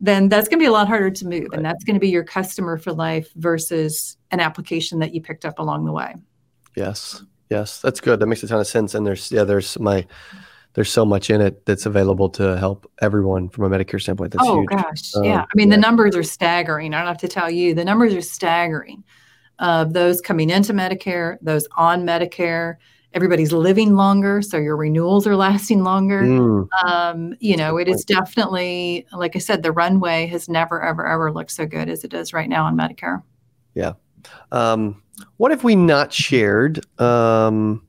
then 0.01 0.31
that's 0.31 0.48
going 0.48 0.59
to 0.59 0.62
be 0.62 0.68
a 0.68 0.72
lot 0.72 0.88
harder 0.88 1.11
to 1.11 1.27
move. 1.27 1.48
Right. 1.51 1.55
And 1.55 1.64
that's 1.64 1.85
going 1.85 1.94
to 1.94 2.01
be 2.01 2.11
your 2.11 2.25
customer 2.25 2.79
for 2.79 2.92
life 2.92 3.29
versus 3.37 4.16
an 4.31 4.40
application 4.40 4.98
that 5.01 5.14
you 5.14 5.20
picked 5.20 5.44
up 5.44 5.59
along 5.59 5.85
the 5.85 5.92
way. 5.92 6.14
Yes. 6.77 7.22
Yes. 7.50 7.81
That's 7.81 8.00
good. 8.00 8.20
That 8.20 8.26
makes 8.26 8.42
a 8.42 8.46
ton 8.46 8.61
of 8.61 8.66
sense. 8.66 8.94
And 8.94 9.07
there's, 9.07 9.31
yeah, 9.31 9.44
there's 9.44 9.78
my, 9.78 10.07
there's 10.74 10.90
so 10.90 11.05
much 11.05 11.31
in 11.31 11.40
it 11.40 11.66
that's 11.66 11.87
available 11.87 12.31
to 12.31 12.57
help 12.57 12.90
everyone 13.00 13.48
from 13.48 13.70
a 13.70 13.76
Medicare 13.76 14.00
standpoint. 14.00 14.33
That's 14.33 14.44
oh, 14.46 14.61
huge. 14.61 14.70
gosh. 14.70 15.14
Um, 15.16 15.24
yeah. 15.24 15.42
I 15.42 15.55
mean, 15.55 15.68
yeah. 15.68 15.76
the 15.76 15.81
numbers 15.81 16.16
are 16.16 16.22
staggering. 16.22 16.94
I 16.94 16.98
don't 16.98 17.09
have 17.09 17.18
to 17.18 17.28
tell 17.28 17.50
you, 17.50 17.74
the 17.74 17.85
numbers 17.85 18.14
are 18.14 18.22
staggering 18.22 19.05
of 19.59 19.92
those 19.92 20.20
coming 20.20 20.50
into 20.50 20.72
Medicare, 20.72 21.37
those 21.42 21.66
on 21.76 22.05
Medicare. 22.05 22.76
Everybody's 23.14 23.52
living 23.52 23.94
longer, 23.94 24.40
so 24.40 24.57
your 24.57 24.76
renewals 24.76 25.26
are 25.26 25.37
lasting 25.46 25.85
longer. 25.85 26.22
Mm. 26.22 26.66
Um, 26.85 27.35
you 27.40 27.57
know, 27.57 27.76
it 27.76 27.87
is 27.87 28.05
definitely, 28.05 29.07
like 29.12 29.37
I 29.37 29.38
said, 29.38 29.62
the 29.62 29.72
runway 29.72 30.26
has 30.26 30.48
never, 30.48 30.83
ever, 30.83 31.07
ever 31.07 31.31
looked 31.31 31.50
so 31.50 31.66
good 31.66 31.90
as 31.90 32.05
it 32.05 32.11
does 32.11 32.33
right 32.33 32.48
now 32.48 32.64
on 32.64 32.76
Medicare. 32.76 33.22
Yeah. 33.74 33.92
Um, 34.50 35.02
what 35.37 35.50
have 35.50 35.64
we 35.64 35.76
not 35.76 36.12
shared 36.12 36.80
um, 37.00 37.87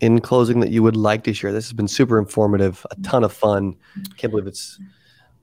in 0.00 0.20
closing 0.20 0.60
that 0.60 0.70
you 0.70 0.82
would 0.82 0.96
like 0.96 1.24
to 1.24 1.34
share? 1.34 1.52
This 1.52 1.66
has 1.66 1.72
been 1.72 1.88
super 1.88 2.18
informative, 2.18 2.86
a 2.90 2.96
ton 3.02 3.24
of 3.24 3.32
fun. 3.32 3.76
Can't 4.16 4.30
believe 4.30 4.46
it's 4.46 4.78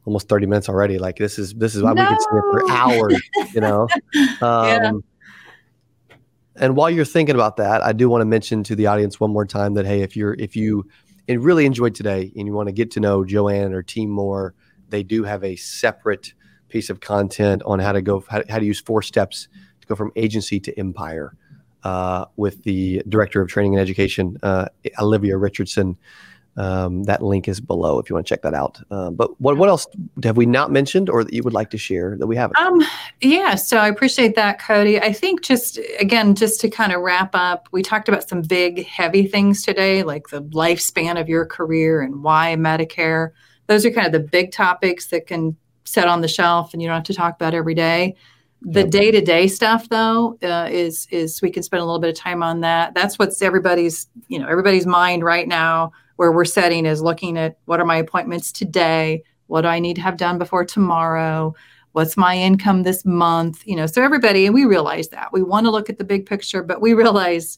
almost 0.06 0.28
30 0.28 0.46
minutes 0.46 0.70
already. 0.70 0.98
Like 0.98 1.18
this 1.18 1.40
is 1.40 1.54
this 1.54 1.76
is 1.76 1.84
why 1.84 1.94
no. 1.94 2.04
we 2.04 2.08
could 2.10 2.22
sit 2.22 2.30
here 2.32 2.44
for 2.52 2.72
hours, 2.72 3.22
you 3.54 3.62
know. 3.62 3.88
Um, 4.42 4.68
yeah 4.68 4.92
and 6.58 6.76
while 6.76 6.90
you're 6.90 7.06
thinking 7.06 7.36
about 7.36 7.58
that, 7.58 7.84
I 7.84 7.92
do 7.92 8.10
want 8.10 8.22
to 8.22 8.26
mention 8.26 8.64
to 8.64 8.76
the 8.76 8.88
audience 8.88 9.20
one 9.20 9.32
more 9.32 9.46
time 9.46 9.74
that 9.74 9.86
hey, 9.86 10.02
if 10.02 10.16
you're 10.16 10.36
if 10.36 10.56
you 10.56 10.88
really 11.28 11.66
enjoyed 11.66 11.96
today 11.96 12.32
and 12.36 12.48
you 12.48 12.54
want 12.54 12.68
to 12.68 12.74
get 12.74 12.92
to 12.92 13.00
know 13.00 13.26
Joanne 13.26 13.74
or 13.74 13.84
team 13.84 14.10
more, 14.10 14.54
they 14.90 15.04
do 15.04 15.24
have 15.24 15.44
a 15.44 15.56
separate 15.58 16.34
piece 16.70 16.90
of 16.90 17.00
content 17.00 17.62
on 17.66 17.80
how 17.80 17.92
to 17.92 18.02
go 18.02 18.24
how, 18.30 18.42
how 18.50 18.60
to 18.60 18.66
use 18.66 18.80
four 18.80 19.02
steps 19.02 19.48
to 19.86 19.90
go 19.90 19.96
from 19.96 20.12
agency 20.16 20.60
to 20.60 20.78
empire 20.80 21.36
uh, 21.86 22.26
with 22.36 22.64
the 22.64 23.02
director 23.08 23.42
of 23.42 23.48
training 23.48 23.76
and 23.76 23.82
education, 23.82 24.38
uh, 24.44 24.66
Olivia 25.00 25.38
Richardson. 25.38 25.98
Um, 26.58 27.04
that 27.04 27.22
link 27.22 27.50
is 27.50 27.60
below 27.60 28.00
if 28.00 28.10
you 28.10 28.16
want 28.16 28.26
to 28.28 28.30
check 28.30 28.42
that 28.44 28.54
out. 28.54 28.80
Uh, 28.90 29.10
but 29.10 29.40
what 29.42 29.58
what 29.58 29.68
else 29.68 29.86
have 30.24 30.38
we 30.38 30.46
not 30.46 30.72
mentioned 30.72 31.10
or 31.10 31.26
that 31.26 31.34
you 31.34 31.44
would 31.44 31.54
like 31.54 31.70
to 31.72 31.78
share 31.78 32.16
that 32.18 32.28
we 32.28 32.38
haven't? 32.38 32.58
Um, 32.58 32.82
yeah, 33.20 33.56
so 33.56 33.78
I 33.78 33.90
appreciate 33.90 34.36
that, 34.36 34.60
Cody. 34.62 35.00
I 35.00 35.12
think 35.12 35.44
just 35.44 35.80
again, 36.00 36.34
just 36.34 36.62
to 36.62 36.70
kind 36.70 36.94
of 36.94 37.02
wrap 37.02 37.32
up, 37.34 37.68
we 37.74 37.82
talked 37.84 38.08
about 38.08 38.28
some 38.28 38.42
big, 38.42 38.86
heavy 38.86 39.28
things 39.28 39.64
today, 39.64 40.04
like 40.04 40.30
the 40.30 40.42
lifespan 40.44 41.20
of 41.20 41.28
your 41.28 41.46
career 41.46 42.02
and 42.02 42.24
why 42.24 42.56
Medicare. 42.58 43.32
Those 43.68 43.86
are 43.86 43.92
kind 43.92 44.08
of 44.08 44.14
the 44.14 44.26
big 44.26 44.54
topics 44.54 45.08
that 45.08 45.28
can 45.28 45.58
set 45.84 46.08
on 46.08 46.22
the 46.22 46.28
shelf 46.28 46.74
and 46.74 46.82
you 46.82 46.88
don't 46.88 46.96
have 46.96 47.04
to 47.04 47.14
talk 47.14 47.36
about 47.36 47.54
every 47.54 47.74
day. 47.74 48.16
The 48.68 48.84
day 48.84 49.12
to 49.12 49.22
day 49.22 49.48
stuff, 49.48 49.90
though, 49.90 50.40
uh, 50.42 50.68
is 50.72 51.08
is 51.12 51.40
we 51.42 51.52
can 51.52 51.62
spend 51.62 51.82
a 51.82 51.86
little 51.86 52.00
bit 52.00 52.10
of 52.10 52.16
time 52.16 52.42
on 52.42 52.62
that. 52.62 52.96
That's 52.96 53.20
what's 53.20 53.42
everybody's 53.44 54.10
you 54.28 54.40
know 54.40 54.48
everybody's 54.48 54.88
mind 54.88 55.24
right 55.24 55.48
now 55.48 55.92
where 56.16 56.32
we're 56.32 56.46
setting 56.46 56.86
is 56.86 57.02
looking 57.02 57.38
at 57.38 57.58
what 57.66 57.80
are 57.80 57.86
my 57.86 57.98
appointments 57.98 58.52
today, 58.52 59.22
what 59.48 59.62
do 59.62 59.68
I 59.68 59.78
need 59.80 59.96
to 59.98 60.02
have 60.02 60.18
done 60.18 60.40
before 60.40 60.66
tomorrow, 60.66 61.54
what's 61.92 62.18
my 62.18 62.36
income 62.38 62.84
this 62.84 63.06
month, 63.06 63.62
you 63.68 63.76
know. 63.76 63.86
So 63.86 64.02
everybody, 64.02 64.46
and 64.46 64.56
we 64.56 64.66
realize 64.66 65.10
that 65.10 65.32
we 65.32 65.44
want 65.44 65.66
to 65.66 65.72
look 65.72 65.90
at 65.90 65.98
the 65.98 66.04
big 66.04 66.26
picture, 66.26 66.64
but 66.64 66.82
we 66.82 66.94
realize 66.94 67.58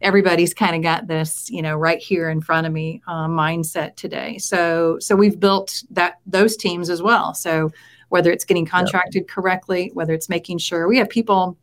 everybody's 0.00 0.54
kind 0.54 0.74
of 0.74 0.82
got 0.82 1.06
this, 1.06 1.48
you 1.50 1.62
know, 1.62 1.76
right 1.76 1.98
here 2.00 2.30
in 2.30 2.40
front 2.40 2.66
of 2.66 2.72
me 2.72 3.00
uh, 3.06 3.28
mindset 3.28 3.94
today. 3.94 4.38
So 4.38 4.98
so 4.98 5.14
we've 5.14 5.38
built 5.38 5.84
that 5.90 6.18
those 6.26 6.56
teams 6.56 6.90
as 6.90 7.00
well. 7.00 7.32
So 7.32 7.70
whether 8.08 8.30
it's 8.30 8.44
getting 8.44 8.66
contracted 8.66 9.24
yeah. 9.28 9.34
correctly, 9.34 9.90
whether 9.94 10.14
it's 10.14 10.28
making 10.28 10.58
sure 10.58 10.88
we 10.88 10.98
have 10.98 11.08
people 11.08 11.56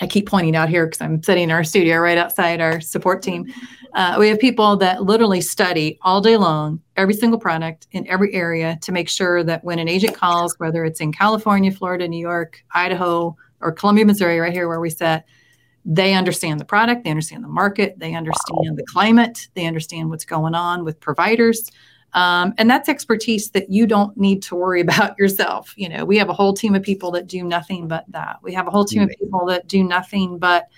I 0.00 0.06
keep 0.06 0.26
pointing 0.26 0.56
out 0.56 0.68
here 0.68 0.86
because 0.86 1.00
I'm 1.00 1.22
sitting 1.22 1.44
in 1.44 1.50
our 1.50 1.64
studio 1.64 1.98
right 1.98 2.16
outside 2.16 2.60
our 2.60 2.80
support 2.80 3.22
team. 3.22 3.52
Uh, 3.94 4.16
we 4.18 4.26
have 4.26 4.38
people 4.38 4.74
that 4.74 5.02
literally 5.02 5.42
study 5.42 5.98
all 6.00 6.22
day 6.22 6.38
long 6.38 6.80
every 6.96 7.12
single 7.12 7.38
product 7.38 7.86
in 7.90 8.08
every 8.08 8.32
area 8.32 8.78
to 8.80 8.90
make 8.90 9.06
sure 9.06 9.44
that 9.44 9.62
when 9.64 9.78
an 9.78 9.86
agent 9.86 10.16
calls, 10.16 10.54
whether 10.56 10.82
it's 10.86 10.98
in 10.98 11.12
California, 11.12 11.70
Florida, 11.70 12.08
New 12.08 12.18
York, 12.18 12.64
Idaho, 12.74 13.36
or 13.60 13.70
Columbia, 13.70 14.06
Missouri, 14.06 14.38
right 14.38 14.50
here 14.50 14.66
where 14.66 14.80
we 14.80 14.88
sit, 14.88 15.24
they 15.84 16.14
understand 16.14 16.58
the 16.58 16.64
product, 16.64 17.04
they 17.04 17.10
understand 17.10 17.44
the 17.44 17.48
market, 17.48 17.98
they 17.98 18.14
understand 18.14 18.70
wow. 18.70 18.76
the 18.76 18.84
climate, 18.84 19.48
they 19.52 19.66
understand 19.66 20.08
what's 20.08 20.24
going 20.24 20.54
on 20.54 20.84
with 20.84 20.98
providers. 20.98 21.70
Um, 22.14 22.52
and 22.58 22.68
that's 22.68 22.88
expertise 22.88 23.50
that 23.50 23.70
you 23.70 23.86
don't 23.86 24.16
need 24.16 24.42
to 24.44 24.54
worry 24.54 24.80
about 24.88 25.18
yourself. 25.18 25.72
You 25.76 25.88
know, 25.88 26.04
we 26.04 26.18
have 26.18 26.28
a 26.28 26.34
whole 26.34 26.52
team 26.52 26.74
of 26.74 26.82
people 26.82 27.10
that 27.12 27.26
do 27.26 27.42
nothing 27.42 27.88
but 27.88 28.04
that. 28.08 28.38
We 28.42 28.52
have 28.54 28.66
a 28.66 28.70
whole 28.70 28.84
team 28.84 29.02
of 29.02 29.10
people 29.10 29.46
that 29.46 29.66
do 29.66 29.82
nothing 29.82 30.38
but 30.38 30.68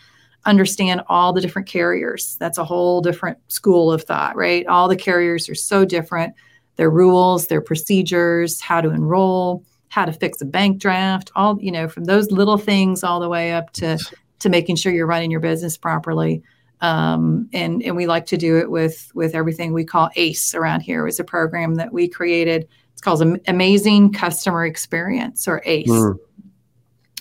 understand 0.46 1.02
all 1.08 1.32
the 1.32 1.40
different 1.40 1.68
carriers. 1.68 2.36
That's 2.38 2.58
a 2.58 2.64
whole 2.64 3.00
different 3.00 3.38
school 3.48 3.90
of 3.90 4.02
thought, 4.02 4.36
right? 4.36 4.66
All 4.66 4.88
the 4.88 4.96
carriers 4.96 5.48
are 5.48 5.54
so 5.54 5.84
different. 5.84 6.34
Their 6.76 6.90
rules, 6.90 7.46
their 7.46 7.60
procedures, 7.60 8.60
how 8.60 8.80
to 8.80 8.90
enroll, 8.90 9.64
how 9.88 10.04
to 10.04 10.12
fix 10.12 10.40
a 10.42 10.44
bank 10.44 10.78
draft, 10.78 11.30
all, 11.34 11.56
you 11.60 11.70
know, 11.70 11.88
from 11.88 12.04
those 12.04 12.30
little 12.30 12.58
things 12.58 13.04
all 13.04 13.20
the 13.20 13.28
way 13.28 13.52
up 13.52 13.72
to 13.74 13.98
to 14.40 14.48
making 14.50 14.76
sure 14.76 14.92
you're 14.92 15.06
running 15.06 15.30
your 15.30 15.40
business 15.40 15.76
properly. 15.76 16.42
Um, 16.84 17.48
and 17.54 17.82
and 17.82 17.96
we 17.96 18.06
like 18.06 18.26
to 18.26 18.36
do 18.36 18.58
it 18.58 18.70
with 18.70 19.10
with 19.14 19.34
everything 19.34 19.72
we 19.72 19.84
call 19.86 20.10
ACE 20.16 20.54
around 20.54 20.82
here. 20.82 21.08
It's 21.08 21.18
a 21.18 21.24
program 21.24 21.76
that 21.76 21.94
we 21.94 22.06
created. 22.06 22.68
It's 22.92 23.00
called 23.00 23.22
Amazing 23.48 24.12
Customer 24.12 24.66
Experience 24.66 25.48
or 25.48 25.62
ACE. 25.64 25.88
Mm. 25.88 26.18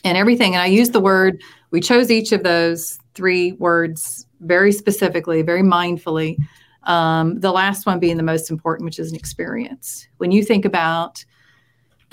And 0.04 0.18
everything, 0.18 0.54
and 0.54 0.62
I 0.62 0.66
use 0.66 0.90
the 0.90 1.00
word. 1.00 1.42
We 1.72 1.80
chose 1.80 2.12
each 2.12 2.34
of 2.34 2.44
those 2.44 3.00
three 3.14 3.54
words 3.54 4.28
very 4.42 4.74
specifically, 4.74 5.44
very 5.44 5.64
mindfully. 5.64 6.36
Um, 6.84 7.40
the 7.40 7.54
last 7.54 7.86
one 7.86 8.00
being 8.00 8.18
the 8.18 8.24
most 8.24 8.52
important, 8.52 8.84
which 8.84 9.00
is 9.00 9.12
an 9.12 9.16
experience. 9.16 10.06
When 10.18 10.32
you 10.32 10.44
think 10.44 10.66
about 10.66 11.24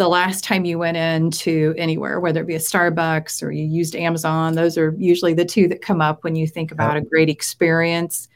the 0.00 0.08
last 0.08 0.44
time 0.44 0.64
you 0.64 0.78
went 0.78 0.96
into 0.96 1.74
anywhere, 1.76 2.20
whether 2.20 2.40
it 2.40 2.46
be 2.46 2.54
a 2.54 2.58
Starbucks 2.58 3.42
or 3.42 3.52
you 3.52 3.66
used 3.66 3.94
Amazon, 3.94 4.54
those 4.54 4.78
are 4.78 4.94
usually 4.96 5.34
the 5.34 5.44
two 5.44 5.68
that 5.68 5.82
come 5.82 6.00
up 6.00 6.24
when 6.24 6.34
you 6.34 6.46
think 6.46 6.72
about 6.72 6.96
a 6.96 7.02
great 7.02 7.28
experience. 7.28 8.26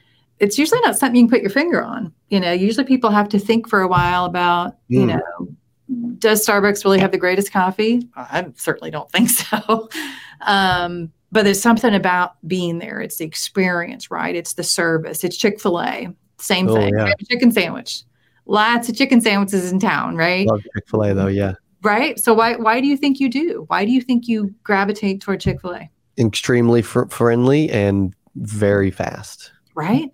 It's 0.41 0.59
usually 0.59 0.83
not 0.83 0.99
something 0.99 1.17
you 1.17 1.23
can 1.23 1.31
put 1.31 1.41
your 1.41 1.49
finger 1.49 1.83
on. 1.83 2.13
You 2.29 2.39
know, 2.39 2.53
usually 2.53 2.85
people 2.85 3.09
have 3.09 3.31
to 3.31 3.39
think 3.39 3.67
for 3.67 3.81
a 3.81 3.89
while 3.89 4.27
about, 4.27 4.73
mm. 4.73 4.77
you 4.89 5.01
hmm. 5.01 5.07
know, 5.07 6.15
does 6.19 6.47
Starbucks 6.47 6.85
really 6.85 7.01
have 7.01 7.13
the 7.13 7.19
greatest 7.19 7.51
coffee? 7.51 8.07
I 8.15 8.45
certainly 8.57 8.91
don't 8.91 9.11
think 9.11 9.31
so. 9.31 9.89
um, 10.43 11.11
but 11.33 11.45
there's 11.45 11.63
something 11.63 11.95
about 11.95 12.35
being 12.47 12.79
there. 12.79 13.01
It's 13.01 13.17
the 13.17 13.25
experience, 13.25 14.11
right? 14.11 14.37
It's 14.37 14.53
the 14.53 14.65
service. 14.65 15.25
It's 15.25 15.39
Chick 15.39 15.63
fil 15.63 15.81
A, 15.81 16.15
same 16.37 16.69
oh, 16.69 16.75
thing. 16.75 16.93
Yeah. 16.95 17.15
Chicken 17.31 17.53
sandwich 17.53 18.05
lots 18.47 18.89
of 18.89 18.97
chicken 18.97 19.21
sandwiches 19.21 19.71
in 19.73 19.79
town, 19.79 20.17
right? 20.17 20.47
Love 20.47 20.63
Chick 20.63 20.89
Fil 20.89 21.03
A 21.05 21.15
though, 21.15 21.27
yeah. 21.27 21.55
Right. 21.83 22.19
So 22.19 22.33
why 22.35 22.57
why 22.57 22.81
do 22.81 22.87
you 22.87 22.97
think 22.97 23.21
you 23.21 23.29
do? 23.29 23.65
Why 23.69 23.85
do 23.85 23.91
you 23.93 24.01
think 24.01 24.27
you 24.27 24.55
gravitate 24.63 25.21
toward 25.21 25.41
Chick 25.41 25.61
Fil 25.61 25.75
A? 25.75 25.91
Extremely 26.19 26.81
fr- 26.83 27.07
friendly 27.07 27.71
and 27.71 28.15
very 28.37 28.91
fast. 28.91 29.51
Right. 29.75 30.11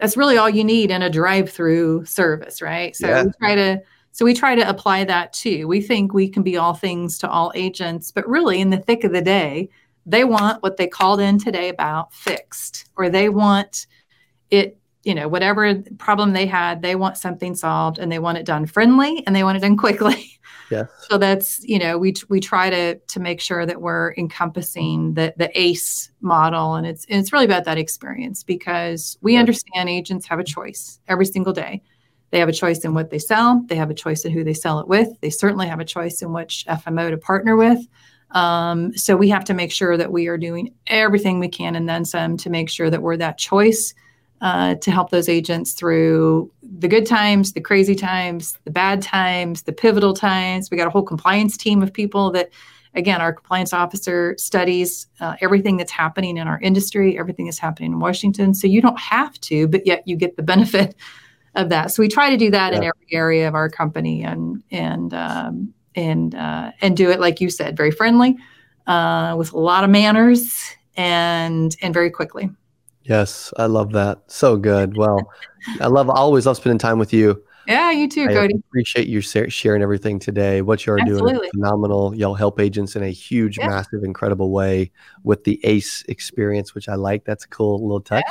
that's 0.00 0.16
really 0.16 0.38
all 0.38 0.48
you 0.48 0.64
need 0.64 0.90
in 0.90 1.02
a 1.02 1.10
drive-through 1.10 2.04
service, 2.06 2.62
right? 2.62 2.96
So 2.96 3.06
Yeah. 3.08 3.24
we 3.24 3.30
try 3.40 3.54
to 3.54 3.82
so 4.12 4.24
we 4.24 4.34
try 4.34 4.54
to 4.54 4.68
apply 4.68 5.04
that 5.04 5.32
too. 5.32 5.68
We 5.68 5.80
think 5.80 6.12
we 6.12 6.28
can 6.28 6.42
be 6.42 6.56
all 6.56 6.74
things 6.74 7.16
to 7.18 7.30
all 7.30 7.52
agents, 7.54 8.10
but 8.10 8.28
really 8.28 8.60
in 8.60 8.70
the 8.70 8.78
thick 8.78 9.04
of 9.04 9.12
the 9.12 9.20
day, 9.22 9.68
they 10.06 10.24
want 10.24 10.62
what 10.62 10.78
they 10.78 10.88
called 10.88 11.20
in 11.20 11.38
today 11.38 11.68
about 11.68 12.12
fixed, 12.12 12.88
or 12.96 13.08
they 13.08 13.28
want 13.28 13.86
it, 14.50 14.78
you 15.02 15.14
know, 15.14 15.28
whatever 15.28 15.74
problem 15.98 16.32
they 16.32 16.46
had, 16.46 16.82
they 16.82 16.94
want 16.94 17.16
something 17.16 17.54
solved 17.54 17.98
and 17.98 18.12
they 18.12 18.18
want 18.18 18.38
it 18.38 18.44
done 18.44 18.66
friendly 18.66 19.22
and 19.26 19.34
they 19.34 19.44
want 19.44 19.56
it 19.56 19.60
done 19.60 19.76
quickly. 19.86 20.38
Yeah. 20.70 20.84
So 21.08 21.18
that's, 21.18 21.64
you 21.64 21.78
know, 21.78 21.98
we 21.98 22.14
we 22.28 22.38
try 22.38 22.70
to 22.70 22.94
to 22.96 23.20
make 23.20 23.40
sure 23.40 23.66
that 23.66 23.80
we're 23.80 24.14
encompassing 24.16 25.14
the 25.14 25.34
the 25.36 25.50
ACE 25.58 26.10
model 26.20 26.74
and 26.76 26.86
it's 26.86 27.04
and 27.06 27.18
it's 27.18 27.32
really 27.32 27.44
about 27.46 27.64
that 27.64 27.78
experience 27.78 28.42
because 28.44 29.18
we 29.20 29.34
Yeah. 29.34 29.40
understand 29.40 29.88
agents 29.88 30.26
have 30.26 30.38
a 30.38 30.44
choice 30.44 31.00
every 31.08 31.26
single 31.26 31.52
day. 31.52 31.82
They 32.30 32.38
have 32.38 32.48
a 32.48 32.52
choice 32.52 32.84
in 32.84 32.94
what 32.94 33.10
they 33.10 33.18
sell. 33.18 33.64
They 33.66 33.74
have 33.74 33.90
a 33.90 33.94
choice 33.94 34.24
in 34.24 34.30
who 34.30 34.44
they 34.44 34.54
sell 34.54 34.78
it 34.78 34.86
with. 34.86 35.08
They 35.20 35.30
certainly 35.30 35.66
have 35.66 35.80
a 35.80 35.84
choice 35.84 36.22
in 36.22 36.32
which 36.32 36.64
FMO 36.68 37.10
to 37.10 37.16
partner 37.18 37.56
with. 37.56 37.80
Um, 38.30 38.96
so 38.96 39.16
we 39.16 39.28
have 39.30 39.44
to 39.46 39.54
make 39.54 39.72
sure 39.72 39.96
that 39.96 40.12
we 40.12 40.28
are 40.28 40.38
doing 40.38 40.72
everything 40.86 41.40
we 41.40 41.48
can 41.48 41.74
and 41.74 41.88
then 41.88 42.04
some 42.04 42.36
to 42.36 42.50
make 42.50 42.70
sure 42.70 42.88
that 42.88 43.02
we're 43.02 43.16
that 43.16 43.38
choice 43.38 43.92
uh, 44.40 44.74
to 44.76 44.90
help 44.90 45.10
those 45.10 45.28
agents 45.28 45.72
through 45.72 46.50
the 46.62 46.88
good 46.88 47.06
times, 47.06 47.52
the 47.52 47.60
crazy 47.60 47.94
times, 47.94 48.56
the 48.64 48.70
bad 48.70 49.02
times, 49.02 49.62
the 49.62 49.72
pivotal 49.72 50.14
times. 50.14 50.70
We 50.70 50.76
got 50.76 50.86
a 50.86 50.90
whole 50.90 51.02
compliance 51.02 51.56
team 51.56 51.82
of 51.82 51.92
people 51.92 52.30
that, 52.32 52.50
again, 52.94 53.20
our 53.20 53.32
compliance 53.32 53.72
officer 53.72 54.34
studies 54.38 55.06
uh, 55.20 55.36
everything 55.40 55.76
that's 55.76 55.92
happening 55.92 56.38
in 56.38 56.48
our 56.48 56.58
industry, 56.60 57.18
everything 57.18 57.44
that's 57.46 57.58
happening 57.58 57.92
in 57.92 57.98
Washington. 57.98 58.54
So 58.54 58.66
you 58.66 58.80
don't 58.80 58.98
have 58.98 59.38
to, 59.40 59.68
but 59.68 59.86
yet 59.86 60.02
you 60.06 60.16
get 60.16 60.36
the 60.36 60.42
benefit 60.54 60.96
of 61.54 61.68
that. 61.68 61.90
So 61.90 62.02
we 62.02 62.08
try 62.08 62.30
to 62.30 62.36
do 62.36 62.50
that 62.50 62.72
in 62.72 62.78
every 62.78 63.06
area 63.12 63.48
of 63.48 63.54
our 63.54 63.68
company 63.68 64.22
and 64.22 64.62
and 64.70 65.12
um, 65.12 65.74
and 65.96 66.34
uh, 66.34 66.72
and 66.80 66.96
do 66.96 67.10
it 67.10 67.20
like 67.20 67.40
you 67.40 67.50
said, 67.50 67.76
very 67.76 67.90
friendly, 67.90 68.36
uh, 68.86 69.34
with 69.36 69.52
a 69.52 69.58
lot 69.58 69.84
of 69.84 69.90
manners 69.90 70.76
and 70.96 71.76
and 71.82 71.92
very 71.92 72.10
quickly. 72.10 72.50
Yes, 73.02 73.52
I 73.56 73.66
love 73.66 73.92
that. 73.92 74.22
So 74.28 74.56
good. 74.56 74.96
Well, 74.96 75.30
I 75.80 75.86
love 75.86 76.10
always 76.10 76.46
love 76.46 76.56
spending 76.56 76.78
time 76.78 76.98
with 76.98 77.12
you. 77.12 77.42
Yeah, 77.66 77.90
you 77.92 78.08
too, 78.08 78.24
I 78.28 78.34
Cody. 78.34 78.54
appreciate 78.68 79.06
you 79.06 79.20
sharing 79.20 79.82
everything 79.82 80.18
today. 80.18 80.60
What 80.60 80.86
you 80.86 80.92
are 80.92 80.98
doing 80.98 81.10
Absolutely. 81.12 81.46
is 81.46 81.50
phenomenal. 81.52 82.14
Y'all 82.14 82.34
help 82.34 82.58
agents 82.58 82.96
in 82.96 83.02
a 83.02 83.10
huge, 83.10 83.58
Yeah. 83.58 83.68
massive, 83.68 84.02
incredible 84.02 84.50
way 84.50 84.90
with 85.22 85.44
the 85.44 85.60
ACE 85.64 86.02
experience, 86.08 86.74
which 86.74 86.88
I 86.88 86.94
like. 86.96 87.24
That's 87.24 87.44
a 87.44 87.48
cool 87.48 87.80
little 87.82 88.00
touch. 88.00 88.24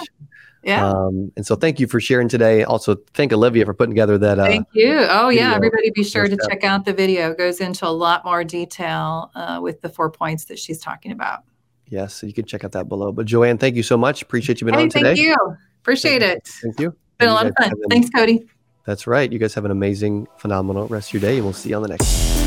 Yeah. 0.64 0.86
Um, 0.86 1.32
and 1.38 1.46
so 1.46 1.56
thank 1.56 1.80
you 1.80 1.88
for 1.88 2.02
sharing 2.02 2.28
today. 2.28 2.64
Also, 2.64 2.96
thank 3.14 3.32
Olivia 3.32 3.66
for 3.66 3.74
putting 3.74 3.92
together 3.92 4.18
that. 4.18 4.40
Uh, 4.40 4.46
Thank 4.46 4.68
you. 4.74 5.06
Oh, 5.10 5.30
yeah. 5.30 5.54
video 5.54 5.56
Everybody 5.56 5.90
be 5.92 6.04
sure 6.04 6.28
to 6.28 6.38
check 6.50 6.66
out 6.66 6.84
the 6.84 6.92
video. 6.92 7.32
It 7.32 7.38
goes 7.38 7.62
into 7.62 7.88
a 7.88 7.90
lot 7.90 8.26
more 8.26 8.44
detail 8.44 9.32
uh, 9.36 9.60
with 9.62 9.80
the 9.82 9.88
four 9.90 10.12
points 10.12 10.46
that 10.46 10.60
she's 10.60 10.80
talking 10.80 11.14
about. 11.14 11.44
Yes, 11.90 12.24
you 12.24 12.34
can 12.34 12.46
check 12.46 12.64
out 12.64 12.72
that 12.74 12.88
below. 12.90 13.12
But 13.12 13.26
Joanne, 13.26 13.58
thank 13.58 13.76
you 13.76 13.84
so 13.84 13.98
much. 13.98 14.22
Appreciate 14.22 14.62
you 14.62 14.66
being 14.66 14.78
Hey, 14.78 14.84
on 14.84 14.90
today. 14.90 15.04
thank 15.16 15.20
you. 15.20 15.36
Appreciate 15.82 16.22
Thank 16.22 16.38
it. 16.38 16.48
Thank 16.48 16.80
you. 16.80 16.88
It's 16.90 16.98
Been 17.20 17.30
a 17.30 17.34
lot 17.34 17.48
of 17.48 17.54
fun. 17.60 17.72
Thanks, 17.90 18.10
Cody. 18.10 18.48
That's 18.86 19.08
right. 19.08 19.32
You 19.32 19.40
guys 19.40 19.54
have 19.54 19.66
an 19.66 19.72
amazing, 19.72 20.28
phenomenal 20.38 20.88
rest 20.88 21.10
of 21.10 21.14
your 21.16 21.22
day, 21.30 21.36
and 21.38 21.46
we'll 21.46 21.54
see 21.54 21.70
you 21.70 21.76
on 21.76 21.82
the 21.84 21.90
next. 21.90 22.04
one. 22.34 22.39